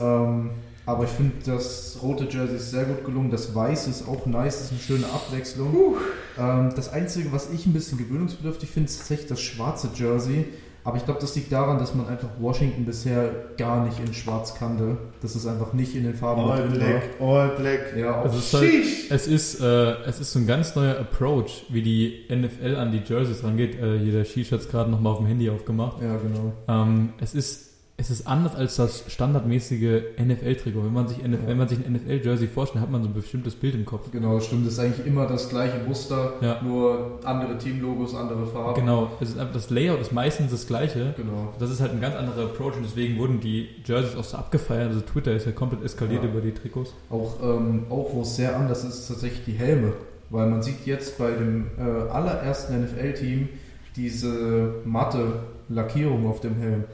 [0.00, 0.50] Ähm,
[0.86, 3.30] aber ich finde, das rote Jersey ist sehr gut gelungen.
[3.30, 5.96] Das Weiße ist auch nice, das ist eine schöne Abwechslung.
[6.38, 10.46] Ähm, das Einzige, was ich ein bisschen gewöhnungsbedürftig finde, ist tatsächlich das schwarze Jersey.
[10.82, 14.54] Aber ich glaube, das liegt daran, dass man einfach Washington bisher gar nicht in schwarz
[14.54, 14.96] kannte.
[15.20, 17.94] Das ist einfach nicht in den Farben All black, all black.
[17.96, 20.98] Ja, Also auch es ist, halt, es, ist, äh, es ist so ein ganz neuer
[20.98, 23.78] Approach, wie die NFL an die Jerseys rangeht.
[23.78, 26.00] Äh, hier der Shish hat es gerade nochmal auf dem Handy aufgemacht.
[26.00, 26.52] ja, genau.
[26.66, 27.69] Ähm, es, ist,
[28.00, 30.84] es ist anders als das standardmäßige NFL-Trikot.
[30.84, 31.48] Wenn man sich, NFL, Ja.
[31.48, 34.10] wenn man sich ein NFL-Jersey vorstellt, hat man so ein bestimmtes Bild im Kopf.
[34.10, 34.66] Genau, stimmt.
[34.66, 36.62] Das ist eigentlich immer das gleiche Muster, Ja.
[36.62, 38.80] nur andere Teamlogos, andere Farben.
[38.80, 41.12] Genau, es ist einfach das Layout ist meistens das gleiche.
[41.16, 41.52] Genau.
[41.58, 44.88] Das ist halt ein ganz anderer Approach und deswegen wurden die Jerseys auch so abgefeiert.
[44.88, 46.30] Also Twitter ist ja komplett eskaliert Ja.
[46.30, 46.94] über die Trikots.
[47.10, 49.92] Auch, ähm, auch wo es sehr anders ist, ist tatsächlich die Helme.
[50.30, 53.48] Weil man sieht jetzt bei dem äh, allerersten NFL-Team
[53.96, 56.84] diese matte Lackierung auf dem Helm.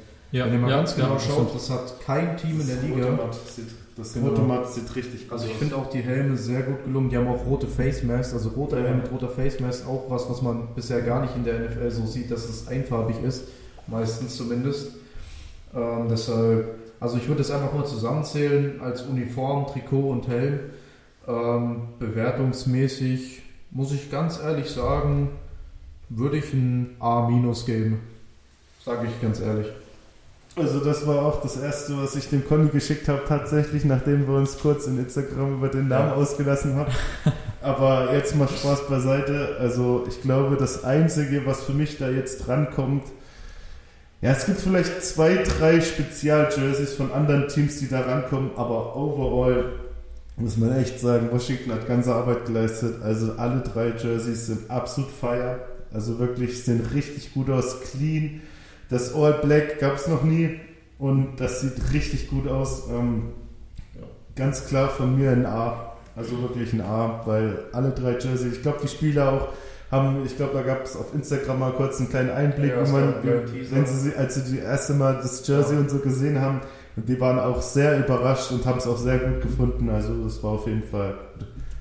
[0.44, 3.18] Wenn ihr mal ganz genau das schaut, das hat kein Team in der Das Liga.
[3.54, 3.64] sieht,
[3.96, 4.28] das Genau.
[4.28, 7.08] rote Matt sieht richtig gut Also ich finde auch die Helme sehr gut gelungen.
[7.08, 10.28] Die haben auch rote Face Masks, also roter Helm mit roter Face Mask, auch was,
[10.28, 13.44] was man bisher gar nicht in der NFL so sieht, dass es einfarbig ist,
[13.86, 14.92] meistens zumindest.
[15.74, 20.60] Ähm, deshalb, also ich würde es einfach mal zusammenzählen als Uniform, Trikot und Helm.
[21.28, 25.30] Ähm, bewertungsmäßig muss ich ganz ehrlich sagen,
[26.08, 27.28] würde ich ein A-
[27.66, 28.00] geben.
[28.84, 29.66] Sage ich ganz ehrlich.
[30.58, 34.36] Also das war auch das erste, was ich dem Conny geschickt habe, tatsächlich, nachdem wir
[34.36, 36.14] uns kurz in Instagram über den Namen Ja.
[36.14, 36.90] ausgelassen haben.
[37.60, 39.56] Aber jetzt mal Spaß beiseite.
[39.60, 43.02] Also ich glaube, das Einzige, was für mich da jetzt drankommt,
[44.22, 49.72] ja, es gibt vielleicht zwei, drei Spezial-Jerseys von anderen Teams, die da rankommen, aber overall
[50.38, 53.02] muss man echt sagen, Washington hat ganze Arbeit geleistet.
[53.02, 55.58] Also alle drei Jerseys sind absolut fire.
[55.92, 58.40] Also wirklich sehen richtig gut aus, clean.
[58.88, 60.60] Das All Black gab es noch nie
[60.98, 62.88] und das sieht richtig gut aus.
[62.90, 63.30] Ähm,
[64.34, 65.92] Ganz klar von mir ein A.
[66.14, 69.48] Also wirklich ein A, weil alle drei Jerseys, ich glaube, die Spieler auch
[69.90, 72.92] haben, ich glaube, da gab es auf Instagram mal kurz einen kleinen Einblick, Ja, es
[72.92, 75.80] man, wenn sie, sie- als sie die erste Mal das Jersey Ja.
[75.80, 76.60] und so gesehen haben,
[76.96, 79.88] und die waren auch sehr überrascht und haben es auch sehr gut gefunden.
[79.88, 81.14] Also das war auf jeden Fall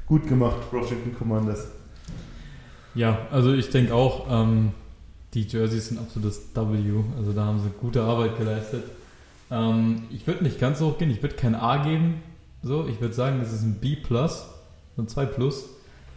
[0.06, 1.68] gut gemacht, Washington Commanders.
[2.94, 4.72] Ja, also ich denke auch, ähm,
[5.36, 6.62] die Jerseys sind absolutes W.
[7.18, 8.84] Also da haben sie gute Arbeit geleistet.
[9.52, 12.16] Ähm, ich würde nicht ganz so hoch gehen, ich würde kein A geben.
[12.64, 15.66] So, ich würde sagen, das ist ein B+, so ein 2 Plus,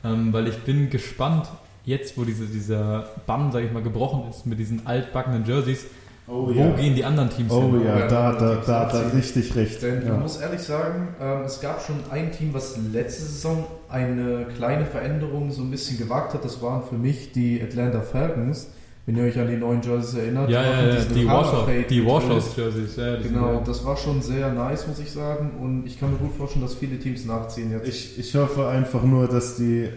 [0.02, 1.46] ähm, weil ich bin gespannt,
[1.84, 5.84] jetzt wo diese, dieser Bann, sage ich mal, gebrochen ist mit diesen altbackenen Jerseys,
[6.30, 7.84] Oh Wo gehen die anderen Teams Oh hin?
[7.86, 9.80] ja, Ja, da, da, da, da richtig recht.
[9.80, 10.10] Denn Ja.
[10.12, 14.84] man muss ehrlich sagen, ähm, es gab schon ein Team, was letzte Saison eine kleine
[14.84, 16.44] Veränderung so ein bisschen gewagt hat.
[16.44, 18.68] Das waren für mich die Atlanta Falcons.
[19.08, 20.50] Wenn ihr euch an die neuen Jerseys erinnert.
[20.50, 22.96] Ja, die ja, ja, diesen die, mit Washouts-Jerseys.
[22.96, 23.62] Ja, Genau, geil.
[23.64, 25.52] das war schon sehr nice, muss ich sagen.
[25.62, 27.88] Und ich kann mir gut vorstellen, dass viele Teams nachziehen jetzt.
[27.88, 29.88] Ich, ich hoffe einfach nur, dass die,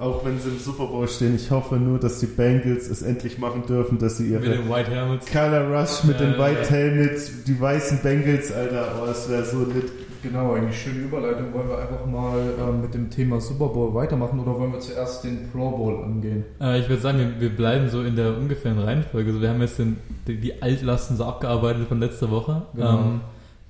[0.00, 3.38] auch wenn sie im Super Bowl stehen, ich hoffe nur, dass die Bengals es endlich
[3.38, 5.30] machen dürfen, dass sie Mit ihre den White Helmets.
[5.30, 6.68] Color Rush mit Ja, den ja, White ja.
[6.70, 9.92] Helmets, die weißen Bengals, Alter, oh, das wäre so lit.
[10.22, 11.52] Genau, eigentlich schöne Überleitung.
[11.54, 15.24] Wollen wir einfach mal ähm, mit dem Thema Super Bowl weitermachen oder wollen wir zuerst
[15.24, 16.44] den Pro Bowl angehen?
[16.60, 19.30] Äh, ich würde sagen, wir, wir bleiben so in der ungefähren Reihenfolge.
[19.30, 22.62] Also wir haben jetzt den, die, die Altlasten so abgearbeitet von letzter Woche.
[22.74, 22.98] Genau.
[22.98, 23.20] Ähm,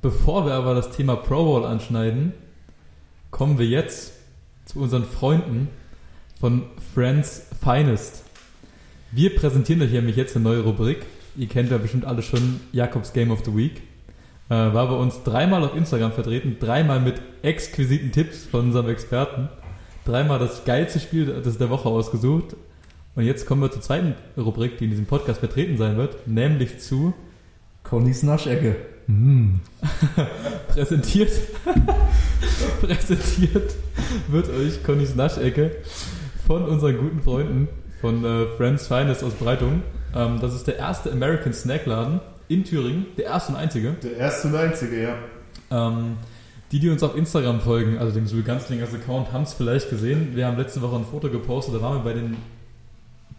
[0.02, 2.32] bevor wir aber das Thema Pro Bowl anschneiden,
[3.30, 4.14] kommen wir jetzt
[4.64, 5.68] zu unseren Freunden
[6.40, 6.62] von
[6.94, 8.24] Friends Finest.
[9.12, 11.04] Wir präsentieren euch nämlich jetzt eine neue Rubrik.
[11.36, 13.82] Ihr kennt ja bestimmt alle schon Jakobs Game of the Week.
[14.50, 19.48] Äh, war bei uns dreimal auf Instagram vertreten, dreimal mit exquisiten Tipps von unserem Experten.
[20.04, 22.56] Dreimal das geilste Spiel des der Woche ausgesucht.
[23.14, 26.80] Und jetzt kommen wir zur zweiten Rubrik, die in diesem Podcast vertreten sein wird, nämlich
[26.80, 27.14] zu
[27.84, 28.74] Connys Naschecke.
[30.68, 31.30] präsentiert
[32.80, 33.74] präsentiert
[34.28, 35.76] wird euch Connys Naschecke
[36.46, 37.68] von unseren guten Freunden
[38.00, 39.82] von äh, Friends Finest aus Breitung.
[40.14, 43.92] Ähm, das ist der erste American Snackladen in Thüringen, der erste und einzige.
[44.02, 45.14] Der erste und einzige, ja.
[45.70, 46.16] Ähm,
[46.72, 50.34] die, die uns auf Instagram folgen, also dem Sul Ganzlingers Account, haben es vielleicht gesehen.
[50.34, 52.36] Wir haben letzte Woche ein Foto gepostet, da waren wir bei den,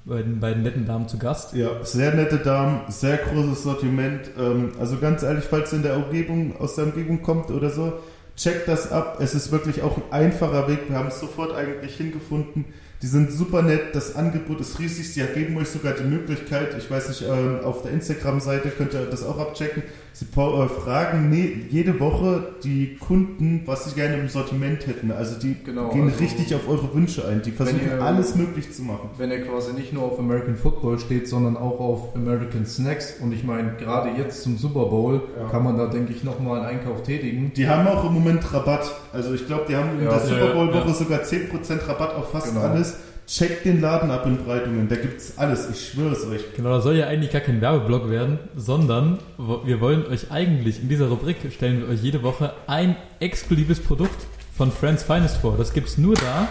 [0.05, 1.53] bei den beiden netten Damen zu Gast.
[1.53, 4.31] Ja, sehr nette Damen, sehr großes Sortiment.
[4.39, 7.93] Ähm, also ganz ehrlich, falls ihr in der Umgebung, aus der Umgebung kommt oder so,
[8.37, 9.17] checkt das ab.
[9.19, 10.87] Es ist wirklich auch ein einfacher Weg.
[10.87, 12.63] Wir haben es sofort eigentlich hingefunden.
[13.01, 15.11] Die sind super nett, das Angebot ist riesig.
[15.11, 19.05] Sie geben euch sogar die Möglichkeit, ich weiß nicht, ähm, auf der Instagram-Seite könnt ihr
[19.07, 19.81] das auch abchecken.
[20.13, 25.11] Sie äh, fragen ne, jede Woche die Kunden, was sie gerne im Sortiment hätten.
[25.11, 27.41] Also die Genau, gehen also richtig auf eure Wünsche ein.
[27.41, 29.09] Die versuchen ihr- alles möglich zu machen.
[29.17, 33.15] Wenn er quasi nicht nur auf American Football steht, sondern auch auf American Snacks.
[33.21, 35.47] Und ich meine, gerade jetzt zum Super Bowl Ja.
[35.49, 37.51] kann man da, denke ich, nochmal einen Einkauf tätigen.
[37.55, 38.91] Die haben auch im Moment Rabatt.
[39.13, 40.93] Also ich glaube, die haben in Ja, der ja, Super Bowl Woche ja.
[40.93, 42.65] sogar 10% Rabatt auf fast Genau.
[42.65, 42.97] alles.
[43.31, 46.53] Checkt den Laden ab in Breitungen, da gibt's alles, ich schwöre es euch.
[46.53, 50.89] Genau, das soll ja eigentlich gar kein Werbeblock werden, sondern wir wollen euch eigentlich in
[50.89, 55.55] dieser Rubrik stellen wir euch jede Woche ein exklusives Produkt von Friends Finest vor.
[55.57, 56.49] Das gibt's nur da.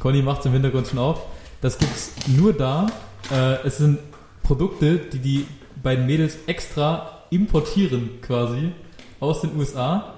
[0.00, 1.22] Conny macht im Hintergrund schon auf.
[1.60, 2.88] Das gibt's nur da.
[3.30, 4.00] Äh, es sind
[4.42, 5.46] Produkte, die die
[5.84, 8.72] beiden Mädels extra importieren quasi
[9.20, 10.14] aus den USA.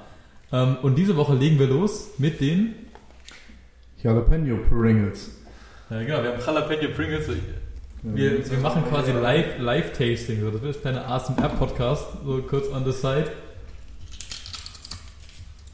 [0.51, 2.75] Ähm, und diese Woche legen wir los mit den
[4.03, 5.44] Jalapeno Pringles.
[5.91, 7.29] Ja, genau, wir haben Jalapeno Pringles.
[8.03, 10.41] Wir, wir machen quasi Live- Live-Tasting.
[10.41, 10.51] so.
[10.51, 13.31] das wird ein kleiner ASMR-Podcast, so kurz on the side.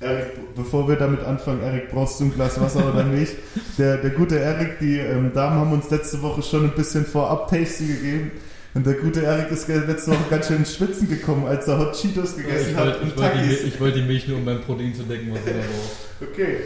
[0.00, 3.34] Erik, bevor wir damit anfangen, Erik, brauchst du ein Glas Wasser oder nicht?
[3.78, 7.88] Der, der gute Erik, die ähm, Damen haben uns letzte Woche schon ein bisschen Vorab-Tasting
[7.88, 8.30] gegeben.
[8.74, 11.94] Und der gute Erik ist letzte Woche ganz schön ins Schwitzen gekommen, als er Hot
[11.94, 14.44] Cheetos gegessen Ich hat wollte und ich wollte die, ich wollte die Milch nur, um
[14.44, 16.32] beim Protein zu decken, was wir da brauchen.
[16.32, 16.56] Okay.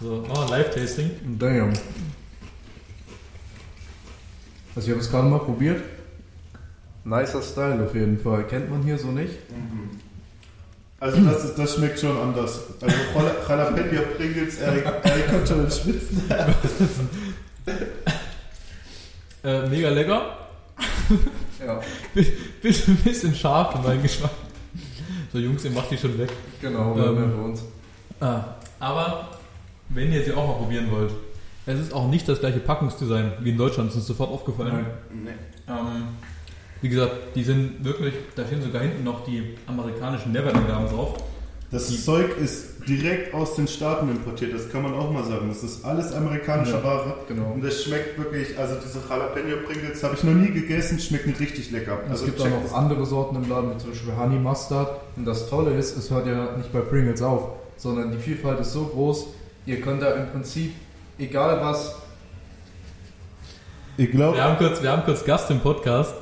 [0.00, 1.10] So, oh, Live-Tasting.
[1.38, 1.72] Damn.
[4.76, 5.82] Also ich habe es gerade mal probiert.
[7.04, 8.44] Nicer Style auf jeden Fall.
[8.46, 9.34] Kennt man hier so nicht?
[11.00, 12.60] Also das, ist, das schmeckt schon anders.
[12.80, 16.22] Also Jala- Jalapeno Pringles, Erik, Erik kommt schon ins Schwitzen.
[19.42, 20.36] Äh, mega lecker.
[21.66, 21.78] Ja,
[22.62, 24.30] Bisschen, bisschen scharf für meinen Geschmack.
[25.30, 26.30] So, Jungs, ihr macht die schon weg.
[26.62, 27.62] genau, Ähm, ähm, für uns.
[28.18, 28.44] Ah,
[28.78, 29.28] aber
[29.90, 31.10] wenn ihr sie auch mal probieren wollt,
[31.70, 34.86] es ist auch nicht das gleiche Packungsdesign wie in Deutschland, das ist sofort aufgefallen.
[35.12, 35.30] Nee.
[35.68, 35.76] Ähm,
[36.82, 41.14] wie gesagt, die sind wirklich, da stehen sogar hinten noch die amerikanischen Neverland-Gaben drauf.
[41.70, 45.46] Das Die- Zeug ist direkt aus den Staaten importiert, das kann man auch mal sagen.
[45.48, 47.14] Das ist alles amerikanische Ja, Ware.
[47.28, 47.52] genau.
[47.52, 51.70] Und das schmeckt wirklich, also diese Jalapeno Pringles habe ich noch nie gegessen, schmecken richtig
[51.70, 52.00] lecker.
[52.06, 52.72] Es Also gibt auch noch es.
[52.72, 55.00] andere Sorten im Laden, wie zum Beispiel Honey Mustard.
[55.16, 58.72] Und das Tolle ist, es hört ja nicht bei Pringles auf, sondern die Vielfalt ist
[58.72, 59.26] so groß,
[59.66, 60.72] ihr könnt da im Prinzip,
[61.20, 61.94] egal was,
[63.96, 66.14] Ich glaube, Wir haben kurz, wir haben kurz Gast im Podcast.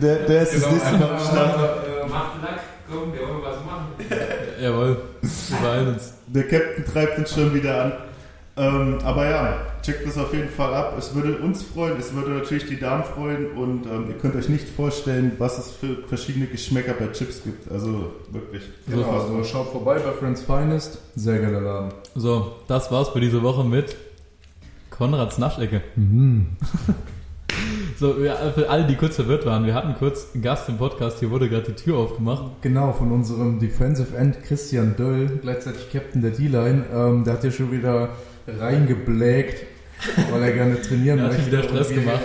[0.00, 1.58] der, der ist das Genau, nächste Mal am Start.
[2.04, 2.60] äh, Macht Lack,
[2.90, 3.86] komm, wir wollen was machen.
[4.62, 6.14] Jawohl, wir beeilen uns.
[6.26, 7.92] Der Captain treibt uns schon wieder an.
[8.56, 10.94] Ähm, aber ja, checkt das auf jeden Fall ab.
[10.98, 14.48] Es würde uns freuen, es würde natürlich die Damen freuen und ähm, ihr könnt euch
[14.48, 17.70] nicht vorstellen, was es für verschiedene Geschmäcker bei Chips gibt.
[17.70, 18.64] Also wirklich.
[18.88, 20.98] Genau, also schaut vorbei bei Friends Finest.
[21.14, 21.92] Sehr geiler Laden.
[22.16, 23.96] So, das war's für diese Woche mit
[25.00, 25.80] Konrads Naschecke.
[27.98, 31.20] So, ja, für alle, die kurz verwirrt waren, wir hatten kurz einen Gast im Podcast,
[31.20, 32.44] hier wurde gerade die Tür aufgemacht.
[32.60, 36.84] Genau, von unserem Defensive End Christian Döll, gleichzeitig Captain der D-Line.
[36.94, 38.10] Ähm, der hat ja schon wieder
[38.46, 39.64] reingeblägt,
[40.30, 41.46] weil er gerne trainieren Er hat möchte.
[41.50, 42.20] wieder Stress gemacht.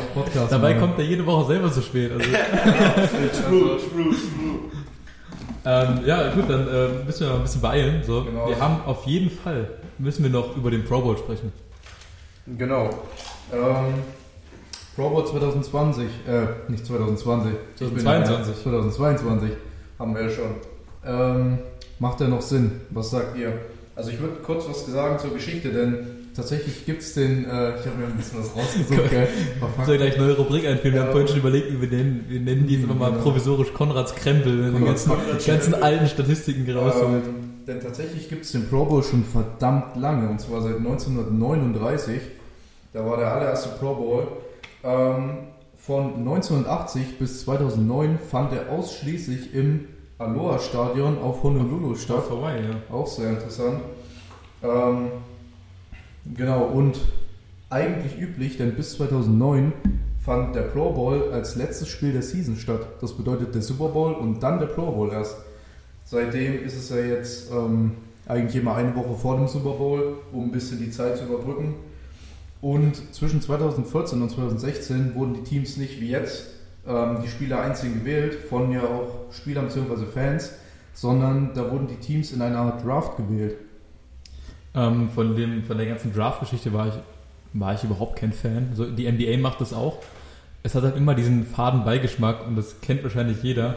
[0.49, 0.81] Dabei machen.
[0.81, 2.11] kommt er jede Woche selber zu spät.
[2.11, 4.59] Also, True, true, true.
[5.63, 8.03] ähm, ja, gut, dann äh, müssen wir mal ein bisschen beeilen.
[8.05, 8.49] So, Genau.
[8.49, 11.53] Wir haben auf jeden Fall, müssen wir noch über den Pro Bowl sprechen.
[12.45, 12.89] Genau.
[13.53, 13.93] Ähm,
[14.95, 18.55] Pro Bowl 2020, äh, nicht 2020, ich bin 2022.
[18.55, 19.49] ja- 2022
[19.99, 20.45] haben wir ja schon.
[21.05, 21.57] Ähm,
[21.99, 22.81] macht der noch Sinn?
[22.91, 23.53] Was sagt ihr?
[23.95, 27.85] Also ich würde kurz was sagen zur Geschichte, denn tatsächlich gibt es den, äh, ich
[27.85, 29.27] habe mir ein bisschen was rausgesucht, gell?
[29.61, 30.93] Aber Ich soll gleich eine neue Rubrik einführen.
[30.93, 31.05] Wir Ja.
[31.07, 32.25] haben vorhin schon überlegt, wie wir nennen.
[32.27, 36.69] Wir nennen die jetzt einfach mal provisorisch Konrads Krempel, wenn Konrads ganzen, ganzen alten Statistiken
[36.77, 37.25] rausholt.
[37.25, 42.21] Ähm, denn tatsächlich gibt es den Pro Bowl schon verdammt lange, und zwar seit 1939.
[42.93, 44.27] Da war der allererste Pro Bowl.
[44.83, 45.37] Ähm,
[45.77, 52.17] von 1980 bis 2009 fand er ausschließlich im Aloha Stadion auf Honolulu statt.
[52.17, 52.95] Statt vorbei, ja.
[52.95, 53.81] Auch sehr interessant.
[54.63, 55.07] Ähm,
[56.33, 56.99] genau, und
[57.69, 59.73] eigentlich üblich, denn bis 2009
[60.23, 62.87] fand der Pro Bowl als letztes Spiel der Season statt.
[63.01, 65.37] Das bedeutet der Super Bowl und dann der Pro Bowl erst.
[66.03, 67.91] Seitdem ist es ja jetzt ähm,
[68.27, 71.75] eigentlich immer eine Woche vor dem Super Bowl, um ein bisschen die Zeit zu überbrücken.
[72.61, 76.47] Und zwischen 2014 und 2016 wurden die Teams nicht wie jetzt
[76.87, 80.05] ähm, die Spieler einzeln gewählt, von ja auch Spielern bzw.
[80.05, 80.51] Fans,
[80.93, 83.57] sondern da wurden die Teams in einer Art Draft gewählt.
[84.75, 86.93] Ähm, von, dem, von der ganzen Draft-Geschichte war ich,
[87.53, 88.71] war ich überhaupt kein Fan.
[88.73, 89.99] So, die NBA macht das auch.
[90.63, 93.75] Es hat halt immer diesen faden Beigeschmack und das kennt wahrscheinlich jeder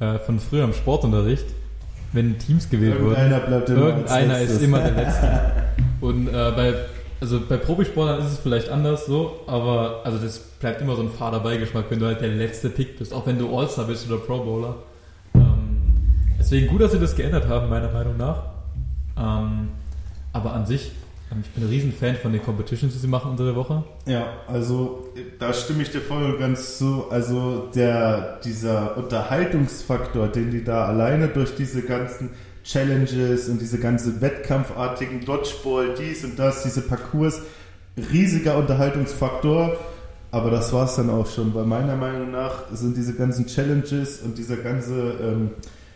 [0.00, 1.44] äh, von früher im Sportunterricht,
[2.12, 3.14] wenn Teams gewählt wurden.
[3.14, 5.42] Irgendeiner bleibt immer Irgendeiner ist immer der Letzte.
[6.00, 6.74] Und äh, bei,
[7.20, 11.10] also bei Profisportlern ist es vielleicht anders so, aber also das bleibt immer so ein
[11.10, 14.18] fader Beigeschmack, wenn du halt der letzte Pick bist, auch wenn du All-Star bist oder
[14.18, 14.74] Pro Bowler.
[15.34, 16.02] Ähm,
[16.38, 18.42] deswegen gut, dass sie das geändert haben, meiner Meinung nach.
[19.16, 19.68] Ähm,
[20.32, 20.92] aber an sich,
[21.32, 23.84] ähm, ich bin ein Riesenfan von den Competitions, die sie machen unter der Woche.
[24.06, 27.10] Ja, also da stimme ich dir voll und ganz zu.
[27.10, 32.30] Also der, dieser Unterhaltungsfaktor, den die da alleine durch diese ganzen
[32.64, 37.40] Challenges und diese ganzen wettkampfartigen Dodgeball, dies und das, diese Parcours,
[38.12, 39.76] riesiger Unterhaltungsfaktor.
[40.30, 44.20] Aber das war es dann auch schon, weil meiner Meinung nach sind diese ganzen Challenges
[44.20, 45.50] und dieser ganze, ähm,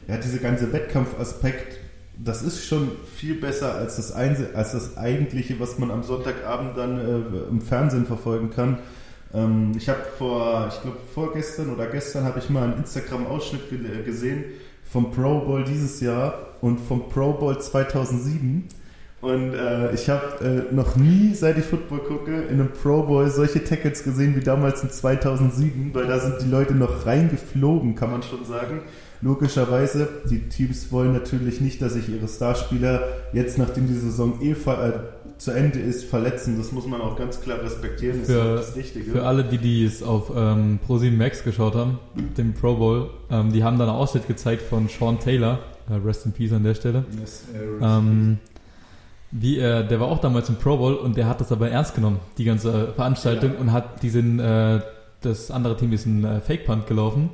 [0.07, 1.76] ja, dieser ganze Wettkampfaspekt,
[2.19, 6.77] das ist schon viel besser als das, Einse als das eigentliche, was man am Sonntagabend
[6.77, 8.79] dann äh, im Fernsehen verfolgen kann.
[9.35, 14.03] Ähm, ich habe vor, ich glaube vorgestern oder gestern habe ich mal einen Instagram-Ausschnitt ge
[14.05, 14.45] gesehen
[14.85, 18.65] vom Pro Bowl dieses Jahr und vom Pro Bowl 2007.
[19.21, 23.29] Und äh, ich habe äh, noch nie, seit ich Football gucke, in einem Pro Bowl
[23.29, 28.11] solche Tackles gesehen wie damals in 2007, weil da sind die Leute noch reingeflogen, kann
[28.11, 28.83] man schon sagen.
[29.23, 33.03] Logischerweise, die Teams wollen natürlich nicht, dass sich ihre Starspieler
[33.33, 34.93] jetzt, nachdem die Saison eh äh,
[35.39, 36.57] zu Ende ist, verletzen.
[36.59, 38.21] Das muss man auch ganz klar respektieren.
[38.21, 39.11] Das ist Für- auch das Richtige.
[39.11, 41.99] Für alle, die, die es auf ähm, ProSieben Max geschaut haben,
[42.37, 45.59] dem Pro Bowl, ähm, die haben dann einen Ausschnitt gezeigt von Sean Taylor,
[45.91, 47.05] äh, Rest in Peace an der Stelle.
[47.21, 47.45] Yes.
[47.83, 48.39] Ähm,
[49.33, 51.95] wie er, der war auch damals im Pro Bowl und der hat das aber ernst
[51.95, 53.61] genommen, die ganze Veranstaltung, Ja.
[53.61, 54.81] und hat diesen, äh,
[55.21, 57.31] das andere Team ist ein äh, Fake-Punt gelaufen.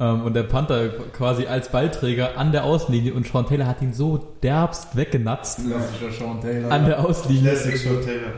[0.00, 3.92] Ähm, und der Panther quasi als Ballträger an der Außenlinie und Sean Taylor hat ihn
[3.92, 6.70] so derbst weggenatzt Klassischer Sean Taylor.
[6.72, 7.50] an der Außenlinie.
[7.50, 8.32] Classic Sean Taylor.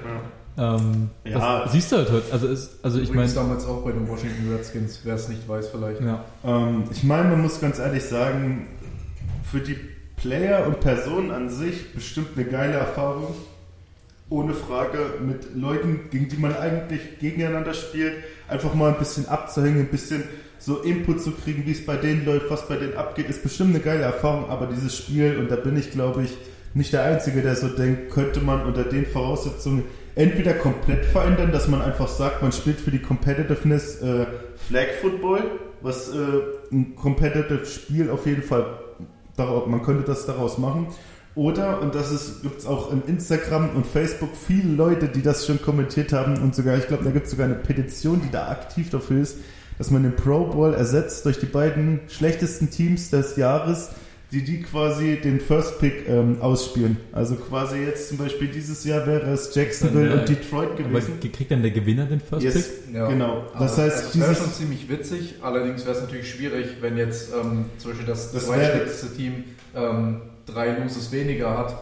[0.56, 0.74] Ja.
[0.76, 1.62] Ähm, Ja.
[1.62, 2.32] Das siehst du halt heute.
[2.32, 5.68] Also, ist, also ich meine, damals auch bei den Washington Redskins, wer es nicht weiß
[5.68, 6.00] vielleicht.
[6.00, 6.24] ja.
[6.44, 8.66] Ähm, ich meine, man muss ganz ehrlich sagen,
[9.50, 9.76] für die
[10.16, 13.34] Player und Personen an sich bestimmt eine geile Erfahrung.
[14.28, 18.14] Ohne Frage mit Leuten, gegen die man eigentlich gegeneinander spielt,
[18.48, 20.22] einfach mal ein bisschen abzuhängen, ein bisschen
[20.64, 23.70] so Input zu kriegen, wie es bei denen läuft, was bei denen abgeht, ist bestimmt
[23.70, 26.36] eine geile Erfahrung, aber dieses Spiel, und da bin ich glaube ich
[26.74, 31.68] nicht der Einzige, der so denkt, könnte man unter den Voraussetzungen entweder komplett verändern, dass
[31.68, 34.26] man einfach sagt, man spielt für die Competitiveness äh,
[34.68, 35.42] Flag Football,
[35.80, 36.16] was äh,
[36.70, 38.66] ein competitive Spiel auf jeden Fall,
[39.36, 40.86] man könnte das daraus machen.
[41.34, 45.60] Oder, und das gibt es auch im Instagram und Facebook viele Leute, die das schon
[45.62, 48.90] kommentiert haben und sogar, ich glaube, da gibt es sogar eine Petition, die da aktiv
[48.90, 49.38] dafür ist,
[49.78, 53.90] dass man den Pro Bowl ersetzt durch die beiden schlechtesten Teams des Jahres,
[54.30, 56.96] die die quasi den First Pick ähm, ausspielen.
[57.12, 60.82] Also quasi jetzt zum Beispiel dieses Jahr wäre es Jacksonville Dann, äh, und Detroit Aber
[60.84, 61.20] gewesen.
[61.20, 62.54] kriegt dann der Gewinner den First Pick?
[62.54, 63.08] Yes, Ja.
[63.08, 63.44] genau.
[63.52, 67.30] Aber Das heißt, das wäre schon ziemlich witzig, allerdings wäre es natürlich schwierig, wenn jetzt
[67.34, 69.44] ähm, zum Beispiel das, Das zweitschlechteste Team
[69.76, 71.76] ähm, drei Loses weniger hat.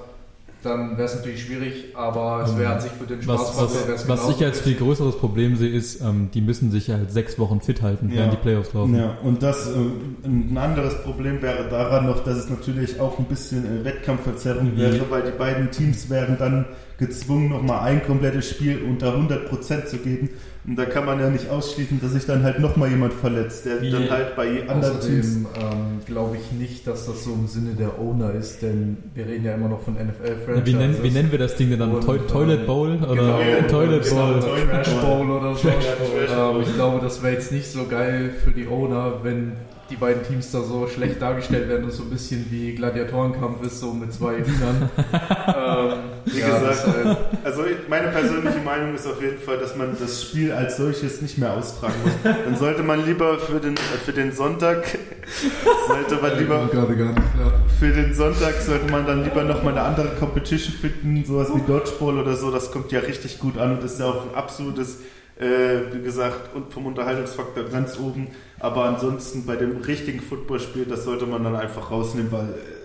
[0.62, 3.88] Dann wäre es natürlich schwierig, aber es Ähm, wäre an sich für den Was, Spaßfaktor
[3.88, 6.90] wär's was, was genauso ich als viel größeres Problem sehe, ist, ähm, die müssen sich
[6.90, 8.16] halt sechs Wochen fit halten, Ja.
[8.16, 8.94] während die Playoffs laufen.
[8.96, 13.24] Ja, und das äh, ein anderes Problem wäre daran noch, dass es natürlich auch ein
[13.24, 14.80] bisschen äh, Wettkampfverzerrung Wie?
[14.80, 16.66] wäre, weil die beiden Teams wären dann
[16.98, 20.28] gezwungen, nochmal ein komplettes Spiel unter 100% zu geben.
[20.66, 23.80] Und da kann man ja nicht ausschließen, dass sich dann halt nochmal jemand verletzt, der
[23.80, 23.90] Wie?
[23.90, 25.46] dann halt bei anderen Teams.
[25.46, 29.26] Außerdem ähm, glaube ich nicht, dass das so im Sinne der Owner ist, denn wir
[29.26, 30.66] reden ja immer noch von NFL-Franchises.
[30.66, 31.92] Wie, nennen, wie nennen wir das Ding denn dann?
[31.92, 32.98] Und, Toi Toilet ähm, Bowl?
[33.02, 34.40] Oder Genau, Toilet genau, Bowl?
[34.40, 35.68] Trash Bowl oder so.
[35.68, 36.56] Trash Bowl.
[36.56, 39.52] Ähm, ich glaube, das wäre jetzt nicht so geil für die Owner, wenn
[39.91, 43.80] die beiden Teams da so schlecht dargestellt werden und so ein bisschen wie Gladiatorenkampf ist,
[43.80, 44.88] so mit zwei Hühnern.
[44.99, 49.97] ähm, Wie ja, gesagt, äh, Also meine persönliche Meinung ist auf jeden Fall, dass man
[49.99, 52.12] das Spiel als solches nicht mehr austragen muss.
[52.22, 54.84] Dann sollte man lieber für den, für den Sonntag,
[55.88, 57.53] sollte man lieber gerade gar nicht klar.
[57.78, 62.18] für den Sonntag sollte man dann lieber nochmal eine andere Competition finden, sowas wie Dodgeball
[62.18, 64.99] oder so, das kommt ja richtig gut an und ist ja auch ein absolutes,
[65.41, 68.28] äh, wie gesagt, und vom Unterhaltungsfaktor ganz oben.
[68.59, 72.80] Aber ansonsten bei dem richtigen Footballspiel, das sollte man dann einfach rausnehmen, weil äh,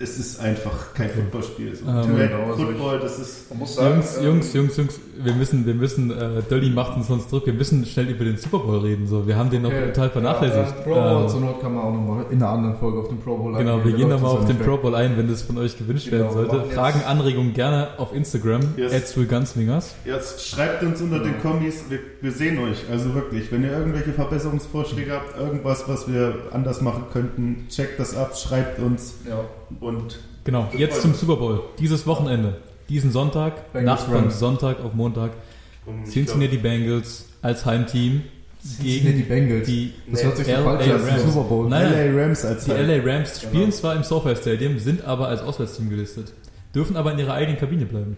[0.00, 1.74] es ist einfach kein Footballspiel.
[1.74, 1.84] So.
[1.86, 5.66] Ähm, genau, Football, das ist Man muss sagen, Jungs, ähm, Jungs, Jungs, Jungs, wir müssen,
[5.66, 8.78] wir müssen, äh, Dölli macht uns sonst Druck, wir müssen schnell über den Super Bowl
[8.78, 9.26] reden, so.
[9.26, 9.86] Wir haben den noch okay.
[9.86, 10.74] total vernachlässigt.
[10.76, 13.00] Ja, äh, Pro Bowl Ähm, zur Not kann man auch nochmal in einer anderen Folge
[13.00, 13.96] auf den Pro Bowl Genau, wir eingehen.
[13.96, 16.32] gehen nochmal auf den ja Pro Bowl ein, wenn das von euch gewünscht Genau, werden
[16.32, 16.68] sollte.
[16.68, 19.14] wir Fragen, Anregungen gerne auf Instagram, Yes.
[19.28, 19.96] Gunsslingers.
[20.04, 22.84] Jetzt schreibt uns unter den Kommis, wir, wir sehen euch.
[22.90, 28.16] Also wirklich, wenn ihr irgendwelche Verbesserungsvorschläge habt, irgendwas, was wir anders machen könnten, checkt das
[28.16, 29.14] ab, schreibt uns.
[29.28, 29.40] Ja.
[29.80, 31.14] Und Genau, jetzt zum.
[31.14, 31.60] Super Bowl.
[31.78, 32.56] Dieses Wochenende,
[32.88, 34.30] diesen Sonntag, Bengals Nacht von.
[34.30, 35.32] Sonntag auf Montag,
[36.06, 38.22] ich Cincinnati Bengals als Heimteam
[38.82, 39.66] gegen Bengals.
[39.66, 41.68] die Das hört sich so LA falsch an, Super Bowl.
[41.68, 42.14] Nein, nein.
[42.14, 43.72] LA Rams als Die Heim- LA Rams spielen Genau.
[43.74, 46.32] zwar im SoFi Stadium, sind aber als Auswärtsteam gelistet.
[46.74, 48.16] Dürfen aber in ihrer eigenen Kabine bleiben.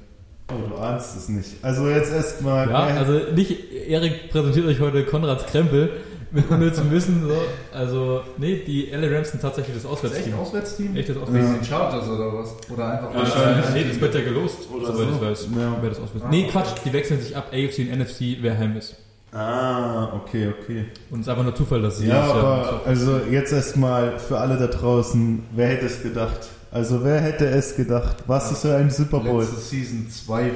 [0.52, 1.62] Oh, du ahnst es nicht.
[1.62, 2.68] Also jetzt erstmal.
[2.68, 3.56] Ja, also nicht,
[3.88, 5.90] Erik präsentiert euch heute Konrads Krempel
[6.32, 7.22] mit unnützem Wissen.
[7.26, 7.34] So.
[7.76, 10.34] Also, nee, die LA Rams sind tatsächlich das Das ist echt Auswärtsteam.
[10.34, 10.96] ein Auswärtsteam?
[10.96, 11.54] Echtes Wie Auswärtsteam.
[11.54, 12.56] sind Chargers oder was?
[12.72, 13.64] Oder einfach Wahrscheinlich.
[13.74, 15.14] Nee, das wird ja gelost, Oder soweit so.
[15.14, 15.48] ich weiß.
[15.58, 15.76] Ja.
[15.80, 16.22] Wer das Auswärtsteam.
[16.24, 16.50] Ah, Nee, okay.
[16.52, 18.96] Quatsch, die wechseln sich ab, AFC und NFC, wer heim ist.
[19.32, 20.86] Ah, okay, okay.
[21.10, 24.18] Und es ist einfach nur Zufall, dass sie Ja, Jahr aber so- also jetzt erstmal
[24.18, 26.48] für alle da draußen, wer hätte es gedacht?
[26.72, 28.18] Also wer hätte es gedacht?
[28.28, 29.42] Was ist für ein Super Bowl?
[29.42, 30.50] Letzte Season 2-14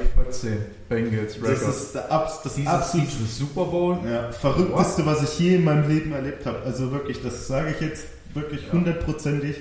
[0.87, 1.75] Bengals Das Record.
[1.75, 3.97] ist der Abs, das Diese absolut Super Bowl?
[4.09, 6.59] ja, verrückteste, was ich je in meinem Leben erlebt habe.
[6.63, 9.57] Also wirklich, das sage ich jetzt wirklich hundertprozentig.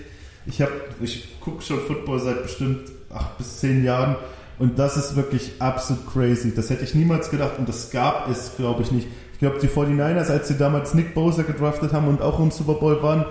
[0.47, 2.83] Ich habe, ich gucke schon Football seit bestimmt
[3.13, 4.15] acht bis zehn Jahren
[4.61, 6.55] und das ist wirklich absolut crazy.
[6.55, 9.09] Das hätte ich niemals gedacht und das gab es, glaube ich, nicht.
[9.33, 12.75] Ich glaube, die 49ers, als sie damals Nick Bosa gedraftet haben und auch im Super
[12.75, 13.25] Bowl waren,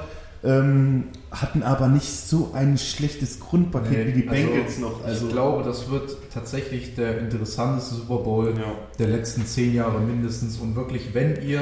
[0.43, 5.03] ähm, hatten aber nicht so ein schlechtes Grundpaket Nee, wie die also Bengals noch.
[5.03, 8.63] Also, ich glaube, das wird tatsächlich der interessanteste Super Bowl ja.
[8.99, 10.57] der letzten zehn Jahre mindestens.
[10.57, 11.61] Und wirklich, wenn ihr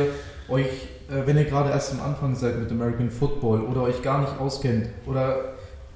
[0.49, 0.65] euch,
[1.09, 4.39] äh, wenn ihr gerade erst am Anfang seid mit American Football oder euch gar nicht
[4.39, 5.53] auskennt oder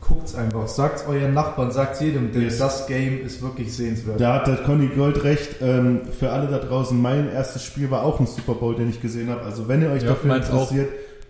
[0.08, 2.60] guckt's einfach, sagt's euren Nachbarn, sagt's jedem, denn Yes.
[2.60, 4.22] das Game ist wirklich sehenswert.
[4.22, 5.56] Da hat der Conny Gold recht.
[5.62, 9.02] Ähm, für alle da draußen, mein erstes Spiel war auch ein Super Bowl, den ich
[9.02, 9.42] gesehen habe.
[9.42, 10.72] Also wenn ihr euch Ja, dafür meins auch.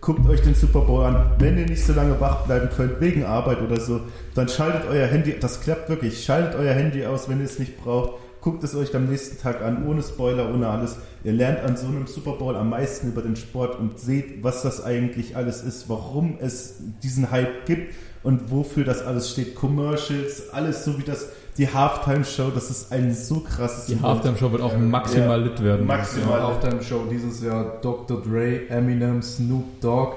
[0.06, 1.32] Guckt euch den Super Bowl an.
[1.40, 4.02] Wenn ihr nicht so lange wach bleiben könnt, wegen Arbeit oder so,
[4.36, 7.84] dann schaltet euer Handy, das klappt wirklich, schaltet euer Handy aus, wenn ihr es nicht
[7.84, 8.20] braucht.
[8.40, 10.98] Guckt es euch am nächsten Tag an, ohne Spoiler, ohne alles.
[11.24, 14.62] Ihr lernt an so einem Super Bowl am meisten über den Sport und seht, was
[14.62, 19.56] das eigentlich alles ist, warum es diesen Hype gibt und wofür das alles steht.
[19.56, 24.02] Commercials, alles so wie das, die Halftime-Show, das ist ein so krasses Die.
[24.02, 25.86] Halftime-Show wird auch maximal lit werden.
[25.86, 26.42] Maximal.
[26.42, 28.22] Auf deinem Show dieses Jahr Dr.
[28.22, 30.16] Dre, Eminem, Snoop Dogg,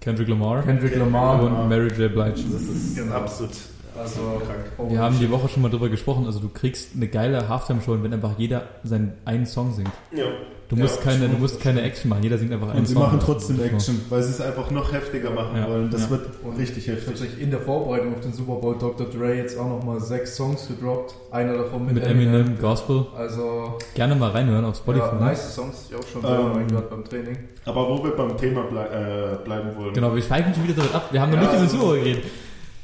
[0.00, 0.96] Kendrick Lamar Kendrick.
[0.96, 1.42] Lamar.
[1.42, 2.12] und Mary J.
[2.12, 2.42] Blige.
[2.52, 3.14] Das ist Genau.
[3.14, 3.50] absolut
[3.98, 4.60] Also, krank.
[4.78, 6.26] oh, Wir haben die Woche schon mal drüber gesprochen.
[6.26, 9.90] Also du kriegst eine geile Halftime-Show, wenn einfach jeder seinen einen Song singt.
[10.14, 10.24] Ja.
[10.68, 11.82] Du musst Ja, keine, du musst keine.
[11.82, 12.22] Action machen.
[12.22, 13.02] Jeder singt einfach einen Und sie Song.
[13.02, 15.90] machen trotzdem Action, weil sie es einfach noch heftiger machen Ja, wollen.
[15.90, 16.10] Das ja.
[16.12, 17.08] wird Und richtig heftig.
[17.08, 19.06] Tatsächlich in der Vorbereitung auf den Super Bowl Dr.
[19.06, 21.14] Dre jetzt auch nochmal sechs Songs gedroppt.
[21.30, 23.04] Einer davon mit, Mit Eminem, Gospel.
[23.14, 25.04] Also, Gerne mal reinhören auf Spotify.
[25.04, 27.36] ja, nice Songs, die auch schon Ähm, selber reingehört beim Training.
[27.66, 29.92] Aber wo wir beim Thema blei äh, bleiben wollen.
[29.92, 31.08] Genau, wir schweifen schon wieder so weit ab.
[31.10, 32.24] Wir haben noch nicht über den Super Bowl geredet.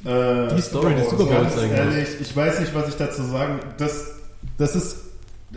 [0.04, 1.78] Äh, Die Story des Super Bowls Ganz eigentlich.
[1.78, 3.60] ehrlich, ich weiß nicht, was ich dazu sagen.
[3.78, 4.12] Das,
[4.56, 4.96] das ist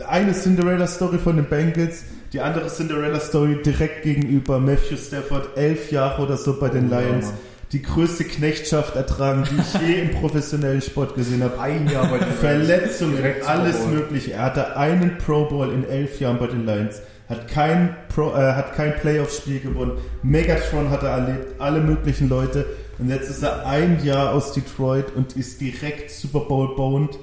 [0.06, 6.36] eine Cinderella-Story von den Bengals, die andere Cinderella-Story direkt gegenüber Matthew Stafford, elf Jahre oder
[6.36, 7.26] so bei den Oh, ja, Lions.
[7.26, 7.34] Mann.
[7.72, 11.58] Die größte Knechtschaft ertragen, die ich je im professionellen Sport gesehen habe.
[11.58, 14.32] Ein Jahr bei den Verletzungen, Direkt Super alles mögliche.
[14.34, 18.52] Er hatte einen Pro Bowl in elf Jahren bei den Lions, hat kein, Pro, äh,
[18.54, 19.92] hat kein Playoff-Spiel gewonnen.
[20.22, 22.66] Megatron hat er erlebt, alle möglichen Leute.
[22.98, 27.18] Und jetzt ist er ein Jahr aus Detroit und ist direkt Super Bowl bound.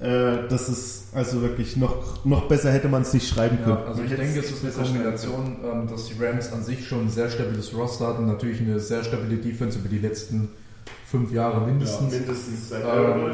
[0.00, 3.76] Äh, das ist also wirklich noch, noch besser hätte man es nicht schreiben können.
[3.76, 7.06] Ja, also ich denke, es ist eine Kombination, ähm, dass die Rams an sich schon
[7.06, 10.48] ein sehr stabiles Roster hatten, natürlich eine sehr stabile Defense über die letzten
[11.06, 12.14] fünf Jahre mindestens.
[12.14, 13.30] Ja, mindestens seit Ähm.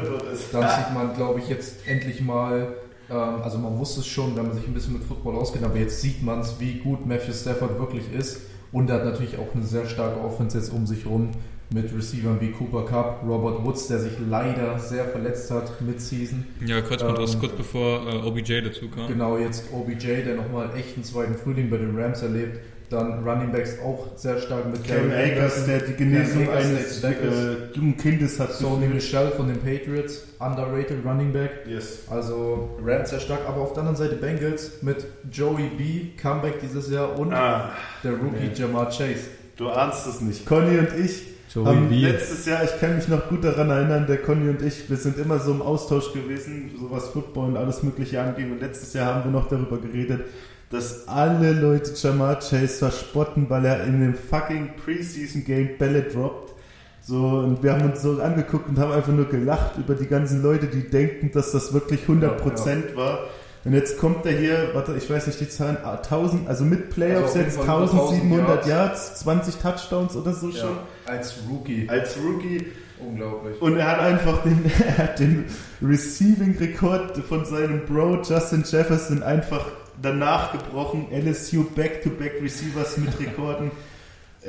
[0.51, 2.73] Dann sieht man, glaube ich, jetzt endlich mal,
[3.09, 5.77] ähm, also man wusste es schon, wenn man sich ein bisschen mit Football auskennt, aber
[5.77, 8.41] jetzt sieht man es, wie gut Matthew Stafford wirklich ist.
[8.73, 11.31] Und er hat natürlich auch eine sehr starke Offense jetzt um sich rum
[11.69, 16.45] mit Receivern wie Cooper Cup, Robert Woods, der sich leider sehr verletzt hat mit Season.
[16.65, 19.07] Ja, Kreuzbandriss Ähm, kurz bevor äh, OBJ dazu kam.
[19.07, 22.59] Genau, jetzt OBJ, der nochmal echt einen zweiten Frühling bei den Rams erlebt.
[22.89, 27.15] Dann Running Backs auch sehr stark mit Cam Akers, Anderson, der die Genesung eines äh,
[27.73, 28.53] jungen Kindes hat.
[28.53, 28.93] Sony gefühlt.
[28.93, 31.65] Michel von den Patriots, underrated Running Back.
[31.67, 32.03] Yes.
[32.09, 36.89] Also Rams sehr stark, aber auf der anderen Seite Bengals mit Joey B, Comeback dieses
[36.89, 37.71] Jahr und Ah,
[38.05, 38.51] der Rookie nee.
[38.55, 39.27] Jamar Chase.
[39.57, 40.45] du ahnst es nicht.
[40.45, 41.23] Conny und ich
[41.53, 42.01] Joey haben B.
[42.01, 45.17] letztes Jahr, ich kann mich noch gut daran erinnern, der Conny und ich, wir sind
[45.17, 48.51] immer so im Austausch gewesen, so was Football und alles mögliche anging.
[48.51, 50.25] Und letztes Jahr haben wir noch darüber geredet,
[50.69, 56.53] dass alle Leute Jamar Chase verspotten, weil er in dem fucking Preseason Game Bälle droppt.
[57.01, 60.43] So, und wir haben uns so angeguckt und haben einfach nur gelacht über die ganzen
[60.43, 63.19] Leute, die denken, dass das wirklich 100% war.
[63.67, 66.89] Und jetzt kommt er hier, warte, ich weiß nicht die Zahlen, ah, 1000, also mit
[66.89, 70.77] Playoffs Also auf jeden jetzt Fall über 1700 1000 Yards, 20 Touchdowns oder so schon.
[71.05, 71.89] als Rookie.
[71.89, 72.65] Als Rookie.
[73.05, 73.61] Unglaublich.
[73.61, 75.45] Und er hat einfach den, er hat den
[75.81, 79.65] Receiving-Rekord von seinem Bro Justin Jefferson einfach
[80.01, 81.07] danach gebrochen.
[81.11, 83.71] LSU Back-to-Back Receivers mit Rekorden.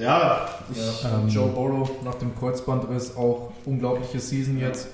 [0.00, 1.18] Ja, ich, Ja.
[1.18, 4.90] Ähm, Joe Burrow nach dem Kreuzbandriss auch unglaubliche Season jetzt.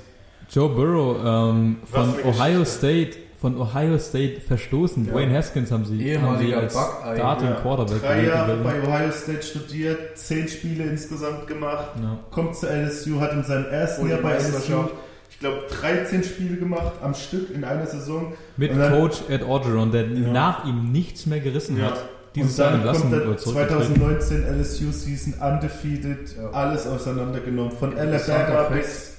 [0.51, 2.65] Joe Burrow ähm, von Ohio Geschichte.
[2.67, 5.05] State von Ohio State verstoßen.
[5.05, 5.13] Ja.
[5.13, 7.15] Dwayne Haskins haben sie, haben sie Ehemaliger als Buckeye.
[7.17, 12.19] Starting ja, Quarterback drei Jahre bei Ohio State studiert, zehn Spiele insgesamt gemacht, Ja.
[12.31, 14.87] kommt zu LSU, hat in seinem ersten Jahr bei LSU,
[15.29, 18.33] ich glaube, 13 Spiele gemacht am Stück in einer Saison.
[18.57, 20.33] Mit dann- Coach Ed Orgeron, der Ja.
[20.33, 21.89] nach ihm nichts mehr gerissen Ja.
[21.91, 22.03] hat.
[22.35, 23.95] Dieses und Jahr dann entlassen kommt oder der zurückgetreten.
[23.97, 26.51] 2019 LSU Season undefeated, Ja.
[26.51, 27.73] alles auseinandergenommen.
[27.73, 29.19] Von Alabama bis.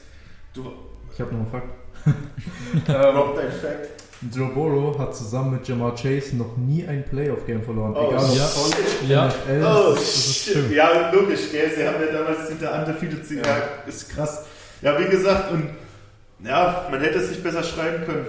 [0.55, 0.65] Du
[1.13, 1.69] Ich habe noch einen Fakt.
[2.07, 4.04] ähm, drop dein Fact.
[4.33, 7.93] Joe Burrow hat zusammen mit Jamar Chase noch nie ein Playoff-Game verloren.
[7.95, 8.47] Oh, Egal ob Ja.
[8.47, 9.09] shit.
[9.09, 10.53] Ja, NFL, Oh, das ist shit.
[10.53, 10.73] schlimm.
[10.73, 11.69] Ja, logisch, gell?
[11.75, 13.29] Sie haben ja damals hinter undefeated.
[13.31, 13.37] Ja.
[13.57, 14.45] Ja, ist krass.
[14.81, 15.69] Ja, wie gesagt, und
[16.43, 18.25] ja, man hätte es nicht besser schreiben können.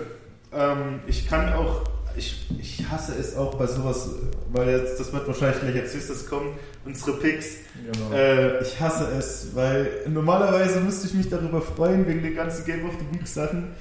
[0.53, 1.83] Ähm, ich kann auch,
[2.17, 4.09] ich, ich hasse es auch bei sowas,
[4.53, 7.47] weil jetzt, das wird wahrscheinlich gleich als nächstes kommen, unsere Picks.
[7.93, 8.15] Genau.
[8.15, 12.85] Äh, ich hasse es, weil normalerweise müsste ich mich darüber freuen, wegen den ganzen Game
[12.87, 13.73] of the Week Sachen.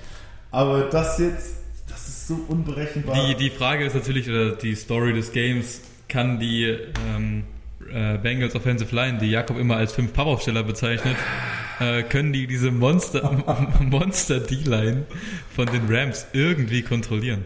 [0.52, 1.65] Aber das jetzt, das
[2.26, 3.16] ist so unberechenbar.
[3.28, 6.78] Die, die Frage ist natürlich, oder die Story des Games, kann die
[7.16, 7.44] ähm,
[7.92, 11.16] äh, Bengals Offensive Line, die Jakob immer als fünf Pappaufsteller bezeichnet,
[11.80, 13.32] äh, können die diese Monster,
[13.80, 15.06] Monster D-Line
[15.54, 17.46] von den Rams irgendwie kontrollieren?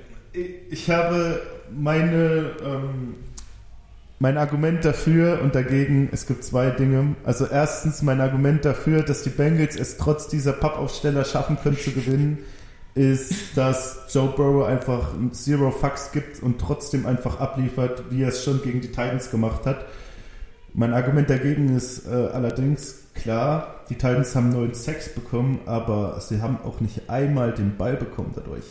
[0.69, 1.41] ich habe
[1.75, 3.15] meine, ähm,
[4.19, 7.15] mein Argument dafür und dagegen, es gibt zwei Dinge.
[7.23, 11.91] Also erstens mein Argument dafür, dass die Bengals es trotz dieser Pappaufsteller schaffen können zu
[11.91, 12.37] gewinnen,
[12.95, 18.29] ist, dass Joe Burrow einfach ein Zero Fucks gibt und trotzdem einfach abliefert, wie er
[18.29, 19.85] es schon gegen die Titans gemacht hat.
[20.73, 26.41] Mein Argument dagegen ist äh, allerdings klar, die Titans haben neun Sacks bekommen, aber sie
[26.41, 28.65] haben auch nicht einmal den Ball bekommen dadurch.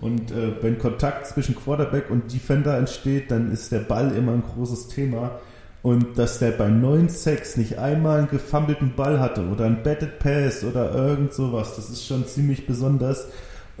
[0.00, 4.42] Und äh, wenn Kontakt zwischen Quarterback und Defender entsteht, dann ist der Ball immer ein
[4.42, 5.38] großes Thema.
[5.82, 10.18] Und dass der bei 9 Sacks nicht einmal einen gefummelten Ball hatte oder einen Batted
[10.18, 13.28] Pass oder irgend sowas, das ist schon ziemlich besonders.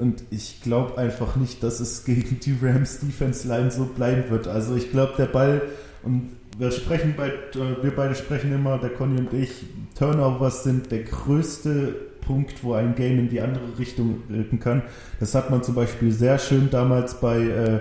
[0.00, 4.48] Und ich glaube einfach nicht, dass es gegen die Rams Defense Line so bleiben wird.
[4.48, 5.62] Also ich glaube, der Ball,
[6.02, 9.50] und wir sprechen bei, äh, wir beide sprechen immer, der Conny und ich,
[9.98, 14.82] Turnovers sind der größte Punkt, wo ein Game in die andere Richtung rücken kann.
[15.18, 17.80] Das hat man zum Beispiel sehr schön damals bei äh,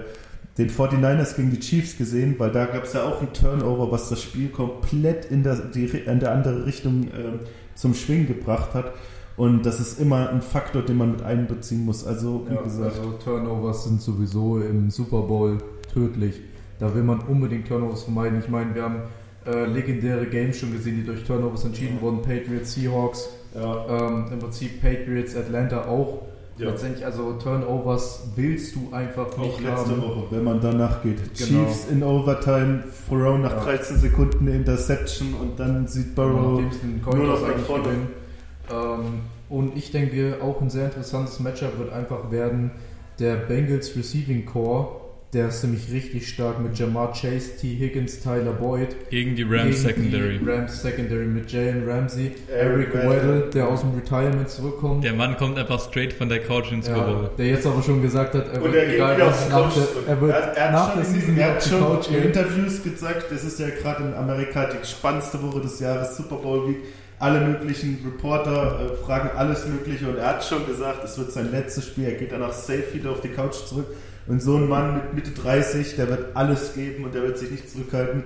[0.58, 4.10] den 49ers gegen die Chiefs gesehen, weil da gab es ja auch ein Turnover, was
[4.10, 7.40] das Spiel komplett in der, die, in der andere Richtung äh,
[7.76, 8.94] zum Schwingen gebracht hat.
[9.40, 12.06] Und das ist immer ein Faktor, den man mit einbeziehen muss.
[12.06, 15.60] Also, wie Ja, gesagt, also Turnovers sind sowieso im Super Bowl
[15.94, 16.42] tödlich.
[16.78, 18.40] Da will man unbedingt Turnovers vermeiden.
[18.40, 18.98] Ich meine, wir haben
[19.48, 22.22] äh, legendäre Games schon gesehen, die durch Turnovers entschieden wurden.
[22.22, 26.24] Patriots, Seahawks, ja, ähm, im Prinzip Patriots, Atlanta auch.
[26.58, 26.72] Ja.
[26.72, 30.02] Letztendlich, also Turnovers willst du einfach auch nicht letzte haben.
[30.02, 31.16] Woche, wenn man danach geht.
[31.38, 31.66] Genau.
[31.66, 33.64] Chiefs in Overtime, Burrow nach Ja.
[33.64, 37.86] 13 Sekunden Interception und dann sieht Burrow nur noch nach vorne.
[38.72, 42.72] Ähm, und ich denke, auch ein sehr interessantes Matchup wird einfach werden
[43.20, 45.00] der Bengals Receiving Core
[45.32, 47.68] der ist nämlich richtig stark mit Jamar Chase, T.
[47.78, 48.96] Higgins, Tyler Boyd.
[49.12, 50.40] Gegen die Rams Gegen Secondary.
[50.40, 53.50] Die Rams Secondary mit Jalen Ramsey, Eric Eric Weddle.
[53.54, 55.04] Der aus dem Retirement zurückkommt.
[55.04, 57.30] Der Mann kommt einfach straight von der Couch ins Super Ja, Bowl.
[57.38, 59.72] der jetzt aber schon gesagt hat, er Und wird er geht egal wieder was nach
[59.72, 62.08] der, er wird er, er nach der schon, Season er auf hat die schon Couch
[62.08, 62.24] in gehen.
[62.24, 66.70] Interviews gesagt, das ist ja gerade in Amerika die spannendste Woche des Jahres, Super Bowl
[66.70, 66.78] Week.
[67.20, 71.52] Alle möglichen Reporter äh, fragen alles Mögliche und er hat schon gesagt, es wird sein
[71.52, 72.06] letztes Spiel.
[72.06, 73.88] Er geht danach safe wieder auf die Couch zurück.
[74.28, 77.52] Und so ein Mann mit Mitte 30, der wird alles geben und der wird sich
[77.52, 78.24] nicht zurückhalten.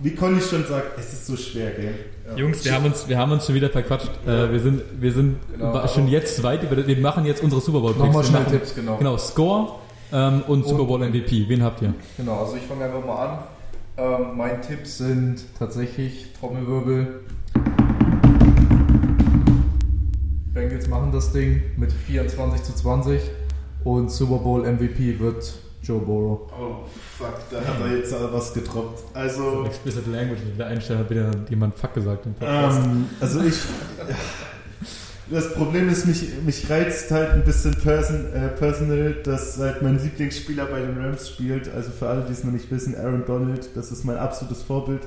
[0.00, 1.94] Wie Conny schon sagt, es ist so schwer, gell?
[2.36, 4.10] Jungs, wir haben uns, wir haben uns schon wieder verquatscht.
[4.26, 6.86] Äh, wir sind, wir sind Genau, schon jetzt weit über.
[6.86, 8.04] Wir machen jetzt unsere Super Bowl Picks.
[8.06, 8.96] Nochmal schnell machen- Tipps, genau.
[8.96, 9.72] Genau, Score
[10.12, 11.48] ähm, und Super Bowl MVP.
[11.48, 11.92] Wen habt ihr?
[12.16, 13.38] Genau, also ich fange einfach mal an.
[13.98, 17.20] Ähm, mein Tipps sind tatsächlich Trommelwirbel.
[20.52, 23.20] Bengals machen das Ding mit 24 zu 20
[23.84, 26.50] und Super Bowl MVP wird Joe Burrow.
[26.52, 26.84] Oh,
[27.16, 29.04] fuck, da hat er jetzt was getroppt.
[29.14, 32.84] Also, Explicit Language wieder einstellen, hat wieder jemand Fuck gesagt im Podcast.
[32.84, 33.56] Ähm, also ich.
[35.30, 40.02] Das Problem ist, mich, mich reizt halt ein bisschen person, äh, personal, dass halt mein
[40.02, 41.72] Lieblingsspieler bei den Rams spielt.
[41.72, 45.02] Also für alle, die es noch nicht wissen, Aaron Donald, das ist mein absolutes Vorbild.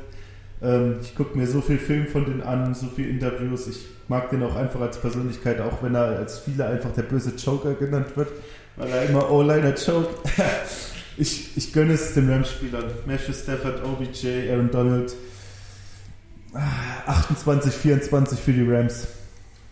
[0.64, 3.68] Ähm, ich gucke mir so viel Film von denen an, so viel Interviews.
[3.68, 7.34] Ich mag den auch einfach als Persönlichkeit, auch wenn er als viele einfach der böse
[7.36, 8.30] Joker genannt wird,
[8.78, 10.10] weil er immer O-Liner choke.
[11.18, 12.86] ich, ich gönne es den Rams-Spielern.
[13.06, 15.14] Matthew Stafford, OBJ, Aaron Donald.
[17.06, 19.08] 28, 24 für die Rams.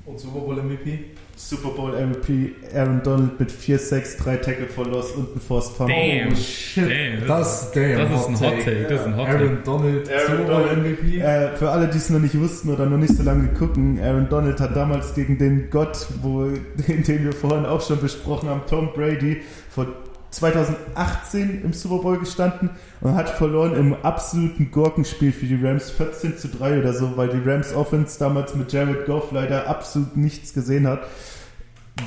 [0.05, 1.11] Und Super Bowl MVP?
[1.49, 5.75] Super Bowl MVP Aaron Donald mit 4 6 3 Tackle for Loss und ein Forced
[5.75, 5.95] Fumble.
[5.95, 6.31] Damn.
[6.31, 8.87] Oh shit, Damn, das, damn, das ist ein Hot Take.
[8.87, 9.37] Das ist ein Hot Take.
[9.39, 10.77] Aaron Donald, Aaron Super Bowl.
[10.77, 11.19] MVP.
[11.19, 14.29] Äh, für alle, die es noch nicht wussten oder noch nicht so lange gucken, Aaron
[14.29, 16.45] Donald hat damals gegen den Gott, wo,
[16.87, 19.87] den, den wir vorhin auch schon besprochen haben, Tom Brady, vor
[20.31, 22.69] 2018 im Super Bowl gestanden
[23.01, 27.27] und hat verloren im absoluten Gurkenspiel für die Rams 14 zu 3 oder so, weil
[27.27, 31.01] die Rams Offense damals mit Jared Goff leider absolut nichts gesehen hat.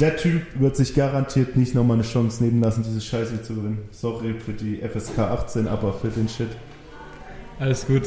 [0.00, 3.78] Der Typ wird sich garantiert nicht nochmal eine Chance nehmen lassen, diese Scheiße zu gewinnen.
[3.92, 6.48] Sorry für die FSK 18, aber für den Shit.
[7.60, 8.02] Alles gut.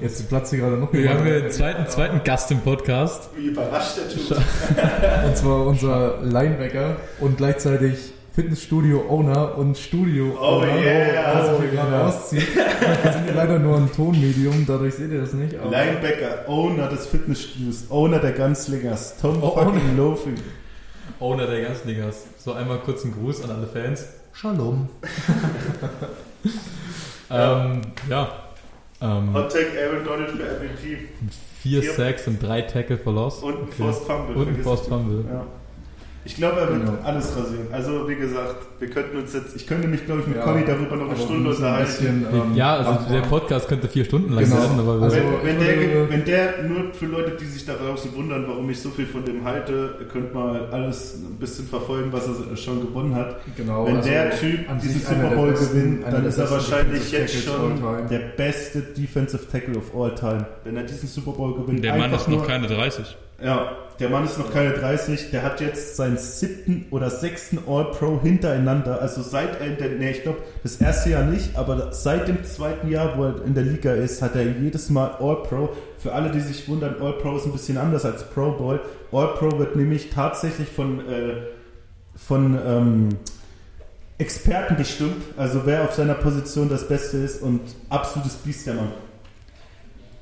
[0.00, 3.30] Jetzt platzt hier gerade noch Wir haben einen zweiten, zweiten Gast im Podcast.
[3.36, 4.36] Wie überrascht der Typ.
[5.26, 11.42] Und zwar unser Linebacker und gleichzeitig Fitnessstudio-Owner und Studio-Owner, Oh yeah.
[11.44, 12.06] sich Oh hier gerade yeah.
[12.08, 12.46] auszieht.
[12.56, 15.56] Wir sind hier leider nur ein Tonmedium, dadurch seht ihr das nicht.
[15.58, 20.34] aber- Linebacker, Owner des Fitnessstudios, Owner der Ganzlingers, Tom Oh, fucking Loafing.
[21.20, 22.24] Owner der ganzen Dingers.
[22.38, 24.06] So einmal kurz einen Gruß an alle Fans.
[24.32, 24.88] Shalom.
[27.30, 28.32] Ähm, ja.
[29.02, 31.08] Ähm, Hot Take Aaron Donald für MVP
[31.60, 31.82] vier.
[31.92, 33.42] Sacks und drei Tackle for Loss.
[33.42, 33.72] und ein Okay.
[33.82, 34.36] Forced Fumble.
[34.36, 35.24] Und ein Forced Fumble.
[35.30, 35.46] Ja.
[36.28, 36.98] Ich glaube, er wird Genau.
[37.02, 37.68] alles rasieren.
[37.72, 40.62] Also, wie gesagt, wir könnten uns jetzt, ich könnte mich, glaube ich, mit Ja, Conny
[40.64, 42.26] darüber noch eine Stunde unterhalten.
[42.30, 43.28] ähm, ja, also der abwarten.
[43.30, 44.56] Podcast könnte vier Stunden lang Genau.
[44.56, 47.46] werden, aber Also- wir- wenn, wenn, ich der, würde- wenn der, nur für Leute, die
[47.46, 51.38] sich da draußen wundern, warum ich so viel von dem halte, könnt mal alles ein
[51.38, 53.36] bisschen verfolgen, was er schon gewonnen hat.
[53.56, 56.50] Genau, Wenn also der Typ einer Super der Bowl besten- gewinnt, dann der ist er
[56.50, 60.44] wahrscheinlich jetzt schon der beste Defensive Tackle of all time.
[60.64, 63.16] Wenn er diesen Super Bowl gewinnt, der Mann ist noch keine 30.
[63.40, 65.30] Ja, der Mann ist noch keine 30.
[65.30, 69.00] Der hat jetzt seinen siebten oder sechsten All-Pro hintereinander.
[69.00, 73.16] Also seit er nee, ich glaube, das erste Jahr nicht, aber seit dem zweiten Jahr,
[73.16, 75.70] wo er in der Liga ist, hat er jedes Mal All-Pro.
[75.98, 78.80] Für alle, die sich wundern, All-Pro ist ein bisschen anders als Pro Bowl.
[79.12, 81.42] All-Pro wird nämlich tatsächlich von, äh,
[82.16, 83.08] von ähm,
[84.18, 85.22] Experten bestimmt.
[85.36, 88.92] Also wer auf seiner Position das Beste ist und absolutes Biest der Mann.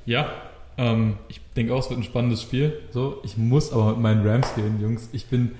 [0.04, 0.30] Ja,
[0.76, 2.72] ähm, ich denke auch, es wird ein spannendes Spiel.
[2.92, 5.08] So, ich muss aber mit meinen Rams gehen, Jungs.
[5.12, 5.52] Ich bin,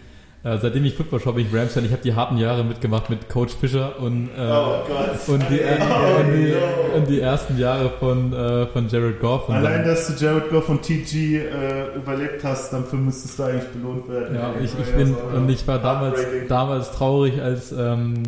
[0.45, 3.11] äh, seitdem ich Football schaue, bin ich Rams fan Ich habe die harten Jahre mitgemacht
[3.11, 4.93] mit Coach Fischer und, äh, Oh die,
[5.29, 6.97] Oh, und, die, no.
[6.97, 9.49] und die ersten Jahre von, äh, von Jared Goff.
[9.51, 14.09] Allein, dass du Jared Goff und TG äh, überlebt hast, dafür müsstest du eigentlich belohnt
[14.09, 14.35] werden.
[14.37, 18.23] Ja, ich, ich Ja, bin, so, und ich war damals, damals traurig, als, ähm,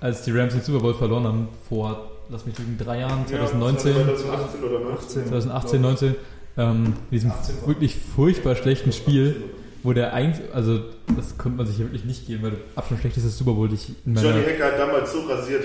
[0.00, 3.92] als die Rams den Super Bowl verloren haben, vor, lass mich lügen, drei Jahren, 2019,
[3.94, 5.26] 2018 oder 19.
[5.28, 6.14] 2018, 19,
[6.56, 7.68] ähm, in diesem 18 war.
[7.68, 9.36] wirklich furchtbar schlechten Spiel,
[9.82, 10.80] wo der eigentlich, also
[11.16, 13.94] das konnte man sich ja wirklich nicht geben, weil absolut schlechtestes Super Bowl, das ich
[14.06, 15.64] in meiner, Johnny Hacker hat damals so rasiert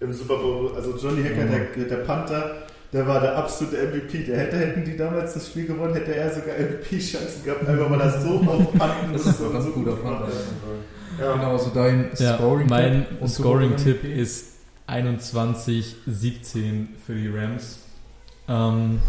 [0.00, 0.72] im Super Bowl.
[0.74, 2.56] Also Johnny Hacker, der, der Panther,
[2.92, 4.24] der war der absolute MVP.
[4.24, 8.00] Der hätte, hätten die damals das Spiel gewonnen, hätte er sogar MVP-Chancen gehabt, einfach weil
[8.00, 10.16] er so auf Panten Das ist ein ganz guter Fun.
[11.20, 11.32] Ja.
[11.32, 14.56] Genau, also dein ja, Scoring mein Scoring-Tipp ist
[14.86, 17.80] 21-17 für die Rams.
[18.48, 19.00] Ähm,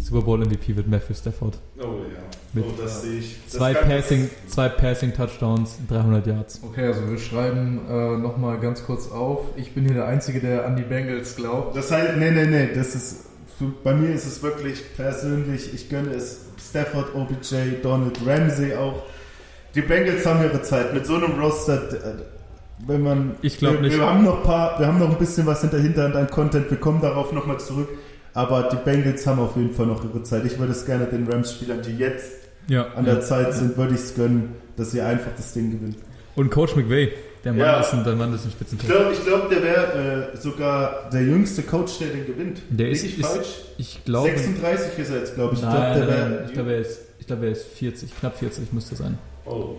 [0.00, 1.58] Super Bowl MVP wird Matthew Stafford.
[1.78, 2.20] Oh ja.
[2.52, 3.36] Mit oh, das sehe ich.
[3.44, 6.60] Das Zwei Passing, zwei Passing Touchdowns, 300 Yards.
[6.62, 9.40] Okay, also wir schreiben äh, nochmal ganz kurz auf.
[9.56, 11.76] Ich bin hier der Einzige, der an die Bengals glaubt.
[11.76, 13.26] Das heißt, nee, nee, nee, das ist,
[13.58, 19.02] für, bei mir ist es wirklich persönlich, ich gönne es Stafford, OBJ, Donald Ramsey auch.
[19.74, 22.14] Die Bengals haben ihre Zeit mit so einem Roster, äh,
[22.86, 23.96] wenn man, Ich glaub wir, nicht.
[23.96, 26.70] Wir haben noch ein paar, wir haben noch ein bisschen was hinter Hinterhand an Content,
[26.70, 27.88] wir kommen darauf nochmal zurück.
[28.34, 30.44] Aber die Bengals haben auf jeden Fall noch ihre Zeit.
[30.44, 32.32] Ich würde es gerne den Rams-Spielern, die jetzt
[32.68, 32.88] Ja.
[32.94, 35.96] an der Zeit sind, würde ich es gönnen, dass sie einfach das Ding gewinnen.
[36.34, 37.12] Und Coach McVay,
[37.44, 37.80] der Mann, Ja.
[37.80, 38.88] ist, ein, der Mann ist ein Ich Spitzencoach.
[38.88, 42.60] glaube, ich glaub, der wäre äh, sogar der jüngste Coach, der den gewinnt.
[42.70, 43.46] Der ist, ich ist falsch?
[43.78, 45.60] ich glaube, 36 ist er jetzt, glaube ich.
[45.60, 48.72] Ich Nein, glaube, der ich glaube, er ist, ich glaube, er ist 40, knapp 40
[48.72, 49.16] müsste sein.
[49.46, 49.76] Oh,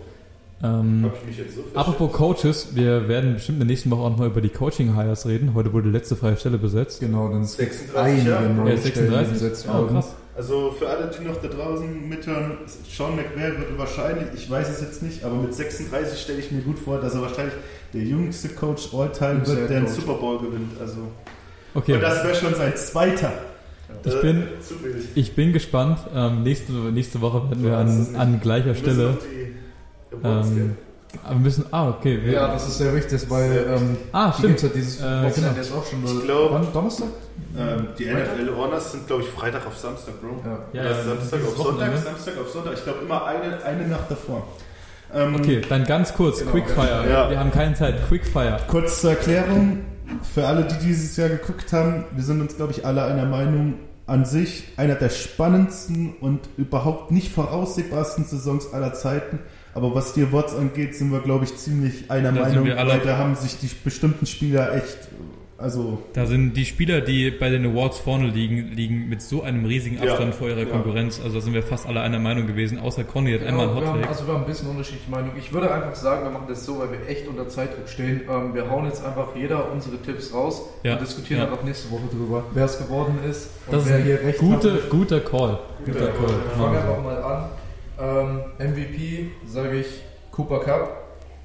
[0.66, 4.02] Ähm, habe ich mich jetzt so apropos Coaches, wir werden bestimmt in der nächsten Woche
[4.02, 5.54] auch noch über die Coaching-Hires reden.
[5.54, 7.00] Heute wurde die letzte freie Stelle besetzt.
[7.02, 7.96] Genau, dann ist 36
[8.34, 9.34] einige neue Stellen 36.
[9.34, 9.90] besetzt Ja, worden.
[9.94, 10.16] krass.
[10.38, 12.58] Also für alle, die noch da draußen mithören,
[12.90, 16.62] Sean McVay würde wahrscheinlich, ich weiß es jetzt nicht, aber mit 36 stelle ich mir
[16.62, 17.54] gut vor, dass er wahrscheinlich
[17.94, 19.88] der jüngste Coach all-time wird, der einen.
[19.88, 20.72] Super Bowl gewinnt.
[20.80, 20.98] Also,
[21.74, 23.32] Okay, Und das wäre schon sein zweiter.
[24.06, 24.44] Ich Äh, bin-
[25.16, 26.00] ich bin gespannt.
[26.14, 29.18] Ähm, nächste, nächste Woche werden wir an, an gleicher Stelle.
[30.24, 30.76] Ähm,
[31.24, 31.66] aber wir müssen.
[31.72, 32.20] Ah, okay.
[32.24, 34.62] Wir, Ja, das ist sehr wichtig, weil ähm, ah, stimmt.
[34.62, 35.52] ja dieses Äh, Wochenende genau.
[35.56, 36.04] jetzt auch schon.
[36.06, 36.68] Ich glaub- Wann?
[36.74, 37.08] Donnerstag?
[37.58, 38.38] Ähm, die Freitag?
[38.38, 40.42] NFL Honors sind, glaube ich, Freitag auf Samstag, Bro.
[40.44, 40.84] Ja.
[40.84, 41.98] Ja, ja, Samstag auf Sonntag.
[41.98, 42.74] Samstag auf Sonntag.
[42.74, 44.46] Ich glaube immer eine, eine Nacht davor.
[45.14, 47.06] Ähm, Okay, dann ganz kurz, Genau, Quickfire.
[47.10, 47.30] ja.
[47.30, 47.96] Wir haben keine Zeit.
[48.10, 48.60] Quickfire.
[48.68, 49.86] Kurz zur Erklärung,
[50.34, 53.76] für alle, die dieses Jahr geguckt haben, wir sind uns, glaube ich, alle einer Meinung,
[54.08, 59.40] an sich einer der spannendsten und überhaupt nicht voraussehbarsten Saisons aller Zeiten.
[59.76, 62.92] Aber was die Awards angeht, sind wir, glaube ich, ziemlich einer Da Meinung, wir alle-
[62.94, 64.98] weil da haben sich die bestimmten Spieler echt,
[65.58, 69.66] also Da sind die Spieler, die bei den Awards vorne liegen, liegen mit so einem
[69.66, 70.66] riesigen Ja, Abstand vor ihrer ja.
[70.66, 71.20] Konkurrenz.
[71.22, 73.86] Also da sind wir fast alle einer Meinung gewesen, außer Conny hat einmal einen wir
[73.86, 74.08] haben, Hottake.
[74.10, 75.32] also wir haben ein bisschen unterschiedliche Meinung.
[75.38, 78.22] Ich würde einfach sagen, wir machen das so, weil wir echt unter Zeitdruck stehen.
[78.30, 81.48] Ähm, wir hauen jetzt einfach jeder unsere Tipps raus Ja, und diskutieren ja.
[81.52, 84.40] einfach nächste Woche drüber, wer es geworden ist und Das ist wer ein hier recht
[84.40, 84.90] Gute, hat.
[84.90, 85.60] guter Call.
[85.86, 86.34] Guter Ja, Call.
[86.50, 87.46] Ich fange einfach mal an.
[88.00, 91.02] Ähm, MVP sage ich Cooper Cup.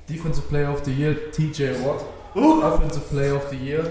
[0.09, 2.05] Defensive Player of the Year TJ Watt.
[2.34, 2.62] Uh.
[2.64, 3.84] Offensive Player of the Year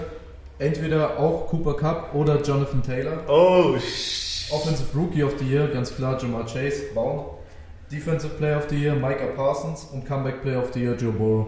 [0.58, 3.18] entweder auch Cooper Cup oder Jonathan Taylor.
[3.28, 7.24] oh, sh- Offensive Rookie of the Year ganz klar Jamar Chase, Baum.
[7.90, 11.46] Defensive Player of the Year Micah Parsons und Comeback Player of the Year Joe Burrow.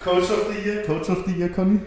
[0.00, 1.80] Coach of the Year, Coach of the Year, Conny?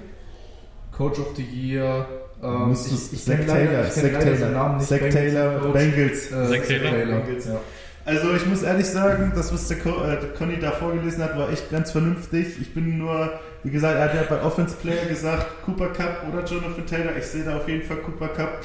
[0.92, 2.06] Coach of the Year.
[2.44, 4.90] Ähm, ich ich Zach Taylor, Zach Taylor, Namen nicht.
[4.90, 5.60] Zach Bengals Taylor.
[5.72, 6.32] Bengals.
[6.32, 6.92] Äh, Zach Taylor?
[6.92, 7.46] Bengals.
[7.46, 7.60] Ja.
[8.04, 11.70] Also ich muss ehrlich sagen, das, was der, äh, Conny da vorgelesen hat, war echt
[11.70, 12.60] ganz vernünftig.
[12.60, 16.44] Ich bin nur, wie gesagt, er hat ja bei Offense Player gesagt, Cooper Cup oder
[16.44, 17.16] Jonathan Taylor.
[17.18, 18.62] Ich sehe da auf jeden Fall Cooper Cup.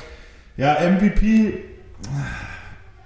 [0.57, 1.65] Ja, MVP,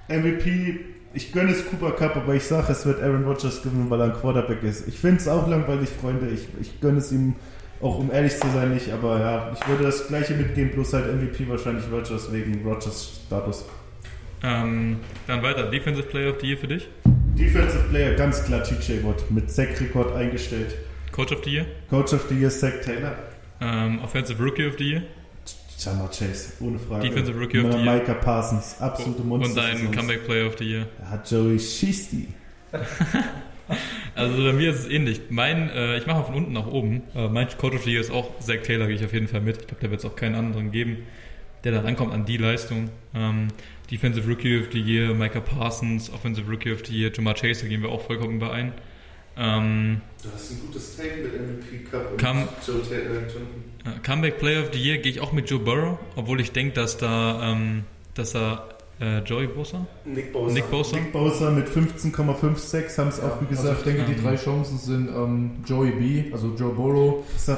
[0.08, 0.80] MVP,
[1.12, 4.06] ich gönne es Cooper Cup, aber ich sage, es wird Aaron Rodgers gewinnen, weil er
[4.06, 4.86] ein Quarterback ist.
[4.86, 6.28] Ich finde es auch langweilig, Freunde.
[6.28, 7.34] Ich, ich gönne es ihm
[7.80, 8.92] auch, um ehrlich zu sein, nicht.
[8.92, 13.64] Aber ja, ich würde das gleiche mitgehen, bloß halt MVP wahrscheinlich Rodgers wegen Rodgers Status.
[14.42, 15.70] Ähm, dann weiter.
[15.70, 16.88] Defensive Player of the Year für dich.
[17.38, 20.74] Defensive Player, ganz klar TJ Watt, mit Sack-Rekord eingestellt.
[21.12, 21.66] Coach of the Year.
[21.88, 23.16] Coach of the Year, Zach Taylor.
[23.60, 25.02] Ähm, Offensive Rookie of the Year.
[25.78, 27.08] Jamar Chase, ohne Frage.
[27.08, 27.94] Defensive Rookie of the Year.
[27.94, 29.48] Micah Parsons, absolute Monster.
[29.48, 30.86] Und dein Comeback Player of the Year.
[31.00, 32.28] Ja, Joey schießt die.
[34.16, 35.20] Also bei mir ist es ähnlich.
[35.30, 37.02] Mein, äh, ich mache von unten nach oben.
[37.14, 39.40] Äh, mein Coach of the Year ist auch Zach Taylor, gehe ich auf jeden Fall
[39.40, 39.58] mit.
[39.58, 40.98] Ich glaube, da wird es auch keinen anderen geben,
[41.62, 42.90] der da rankommt an die Leistung.
[43.14, 43.48] Ähm,
[43.90, 47.68] Defensive Rookie of the Year, Micah Parsons, Offensive Rookie of the Year, Jamar Chase, da
[47.68, 48.72] gehen wir auch vollkommen überein.
[49.36, 52.82] Ähm, Du hast ein gutes Take mit MVP Cup und Kam- Joe
[54.02, 56.98] Comeback Player of the Year gehe ich auch mit Joe Burrow, obwohl ich denke, dass
[56.98, 57.84] da, ähm,
[58.14, 58.68] dass da
[59.00, 59.86] äh, Joey Bosa?
[60.04, 60.52] Nick Bosa.
[60.54, 60.96] Nick Bosa?
[60.96, 63.78] Nick Bosa mit 15,56 haben es auch, wie Also gesagt.
[63.78, 67.24] ich denke, die ähm, drei Chancen sind ähm, Joey B, also Joe Burrow.
[67.48, 67.56] Ähm,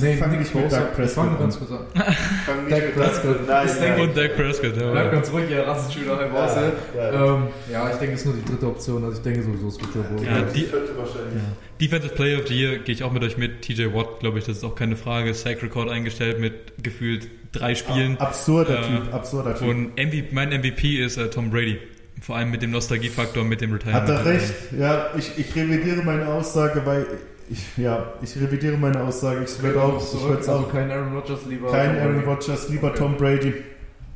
[0.00, 0.78] nee, fang Nick Bosa.
[0.80, 1.86] Doug Ich Prescott ganz kurz an.
[1.94, 3.36] Fang Dak Prescott.
[3.48, 4.02] Nein, Ich denke.
[4.02, 4.90] Und Dak Prescott, ja.
[4.92, 6.54] Bleib ganz ruhig, ihr rastet schon wieder halb aus.
[6.56, 6.62] Ja,
[6.96, 7.34] Ja, ja.
[7.36, 9.04] ähm, ja, ich denke, es ist nur die dritte Option.
[9.04, 10.24] Also ich denke sowieso, es wird Joe Burrow.
[10.26, 11.34] Ja, die die- vierte wahrscheinlich.
[11.34, 11.40] Ja.
[11.80, 13.62] Defensive Player of the Year gehe ich auch mit euch mit.
[13.62, 15.32] TJ Watt, glaube ich, das ist auch keine Frage.
[15.34, 18.18] Sack Record eingestellt mit gefühlt drei Spielen.
[18.18, 19.68] Absurder Äh, Typ, absurder Typ.
[19.68, 21.78] Und MVP, mein MVP ist äh, Tom Brady.
[22.20, 24.02] Vor allem mit dem Nostalgiefaktor, mit dem Retirement.
[24.02, 24.54] Hat er recht?
[24.78, 27.06] Ja, ich, ich revidiere meine Aussage, weil
[27.50, 29.42] ich, ja, ich revidiere meine Aussage.
[29.44, 31.70] Ich würde auch, ich würde also auch kein Aaron Rodgers, lieber.
[31.70, 32.26] kein Tom Aaron Brady.
[32.28, 32.98] Rodgers, lieber Okay.
[32.98, 33.54] Tom Brady.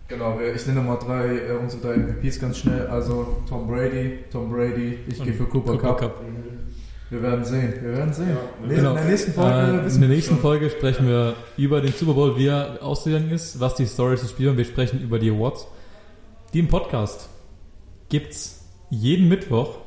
[0.08, 2.86] Genau, ich nenne mal drei, äh, unsere drei MVPs ganz schnell.
[2.86, 6.22] Also Tom Brady, Tom Brady, ich gehe für Cooper, Cup.
[7.08, 8.36] Wir werden sehen, wir werden sehen.
[8.68, 10.36] Ja, In der nächsten Folge Äh, in der nächsten.
[10.38, 14.30] Folge sprechen wir über den Super Bowl, wie er ausgegangen ist, was die Stories des
[14.30, 15.68] Spiels und wir sprechen über die Awards.
[16.52, 17.28] Den Podcast
[18.08, 19.78] gibt's jeden Mittwoch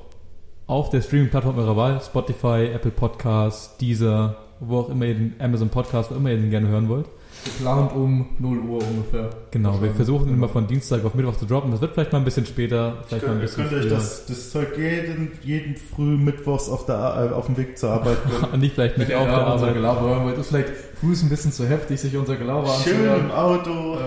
[0.68, 5.70] auf der Streaming-Plattform eurer Wahl, Spotify, Apple Podcasts, Deezer, wo auch immer ihr den Amazon
[5.70, 7.06] Podcast, wo immer ihr den gerne hören wollt.
[7.46, 9.30] Geplant um 0 Uhr ungefähr.
[9.52, 11.72] Genau, wir versuchen ihn immer von Dienstag auf Mittwoch zu droppen.
[11.72, 14.26] Das wird vielleicht mal ein bisschen später, Ich vielleicht mal ein bisschen könnt euch das,
[14.26, 18.18] das Zeug jeden, jeden früh mittwochs auf, der, äh, auf dem Weg zur Arbeit.
[18.52, 19.76] Und nicht vielleicht nicht auf der da unser Arbeit.
[19.76, 23.32] Gelaber hören wollt, ist vielleicht früh ein bisschen zu heftig, sich unser Gelaber Schön im
[23.32, 23.32] anzuhören.
[23.32, 23.98] Auto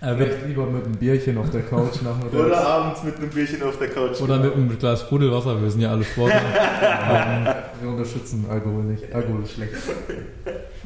[0.00, 2.34] Äh, wird, Vielleicht lieber mit einem Bierchen auf der Couch nachmittags.
[2.34, 4.20] oder abends mit einem Bierchen auf der Couch.
[4.20, 6.40] oder mit einem Glas Sprudelwasser, wir sind ja alle Sportler.
[7.80, 9.12] Wir unterstützen Alkohol nicht.
[9.12, 9.72] Alkohol ist schlecht.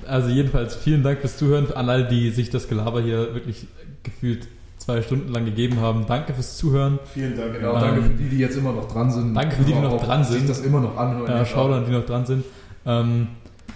[0.07, 3.67] also jedenfalls vielen Dank fürs Zuhören, an alle, die sich das Gelaber hier wirklich
[4.03, 4.49] gefühlt
[4.79, 6.07] zwei Stunden lang gegeben haben.
[6.07, 6.99] Danke fürs Zuhören.
[7.13, 7.55] Vielen Dank.
[7.55, 9.35] Genau, Ähm, danke für die, die jetzt immer noch dran sind.
[9.35, 10.49] danke für die, die noch dran sich sind.
[10.49, 11.29] das immer noch anhören.
[11.31, 12.45] Äh, schaut an, die noch dran sind.
[12.87, 13.29] Ähm,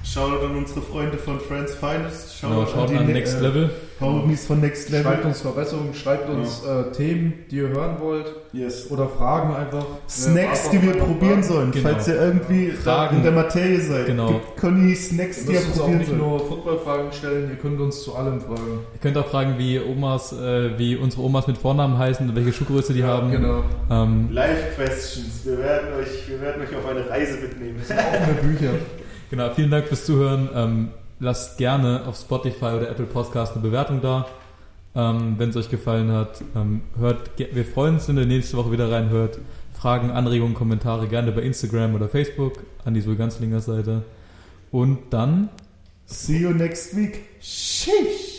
[0.05, 2.37] Schaut an unsere Freunde von Friends Finest.
[2.39, 3.71] Schaut, genau, schaut an die Next äh, Level.
[4.01, 5.05] Homies von Next Level.
[5.13, 8.91] Schreibt uns Verbesserungen, schreibt uns äh, Themen, die ihr hören wollt yes.
[8.91, 9.87] oder Fragen einfach.
[10.09, 11.43] Snacks, die wir probieren fragen.
[11.45, 11.89] sollen, Genau.
[11.89, 13.19] falls ihr irgendwie Fragen.
[13.19, 14.07] in der Materie seid.
[14.07, 14.27] Genau.
[14.33, 16.21] Gibt Conny Snacks, Ihr die ihr müsst uns auch probieren nicht sollt.
[16.21, 18.81] nur Footballfragen stellen, ihr könnt uns zu allem fragen.
[18.93, 22.53] Ihr könnt auch fragen, wie Omas, äh, wie unsere Omas mit Vornamen heißen und welche
[22.53, 23.31] Schuhgröße die haben.
[23.31, 23.63] Genau.
[23.89, 25.43] Ähm, Live Questions.
[25.45, 27.77] Wir werden, euch, wir werden euch auf eine Reise mitnehmen.
[27.89, 28.71] Offene Bücher.
[29.33, 30.49] genau, vielen Dank fürs Zuhören.
[30.55, 34.27] Ähm, lasst gerne auf Spotify oder Apple Podcast eine Bewertung da.
[34.95, 38.71] Ähm, wenn es euch gefallen hat, ähm, hört, wir freuen uns, wenn ihr nächste Woche
[38.71, 39.39] wieder reinhört.
[39.73, 42.53] Fragen, Anregungen, Kommentare gerne bei Instagram oder Facebook
[42.85, 44.03] an die Sul Ganzlinger Seite.
[44.71, 45.49] Und dann
[46.07, 47.25] See you next week.
[47.41, 48.32] Sheesh.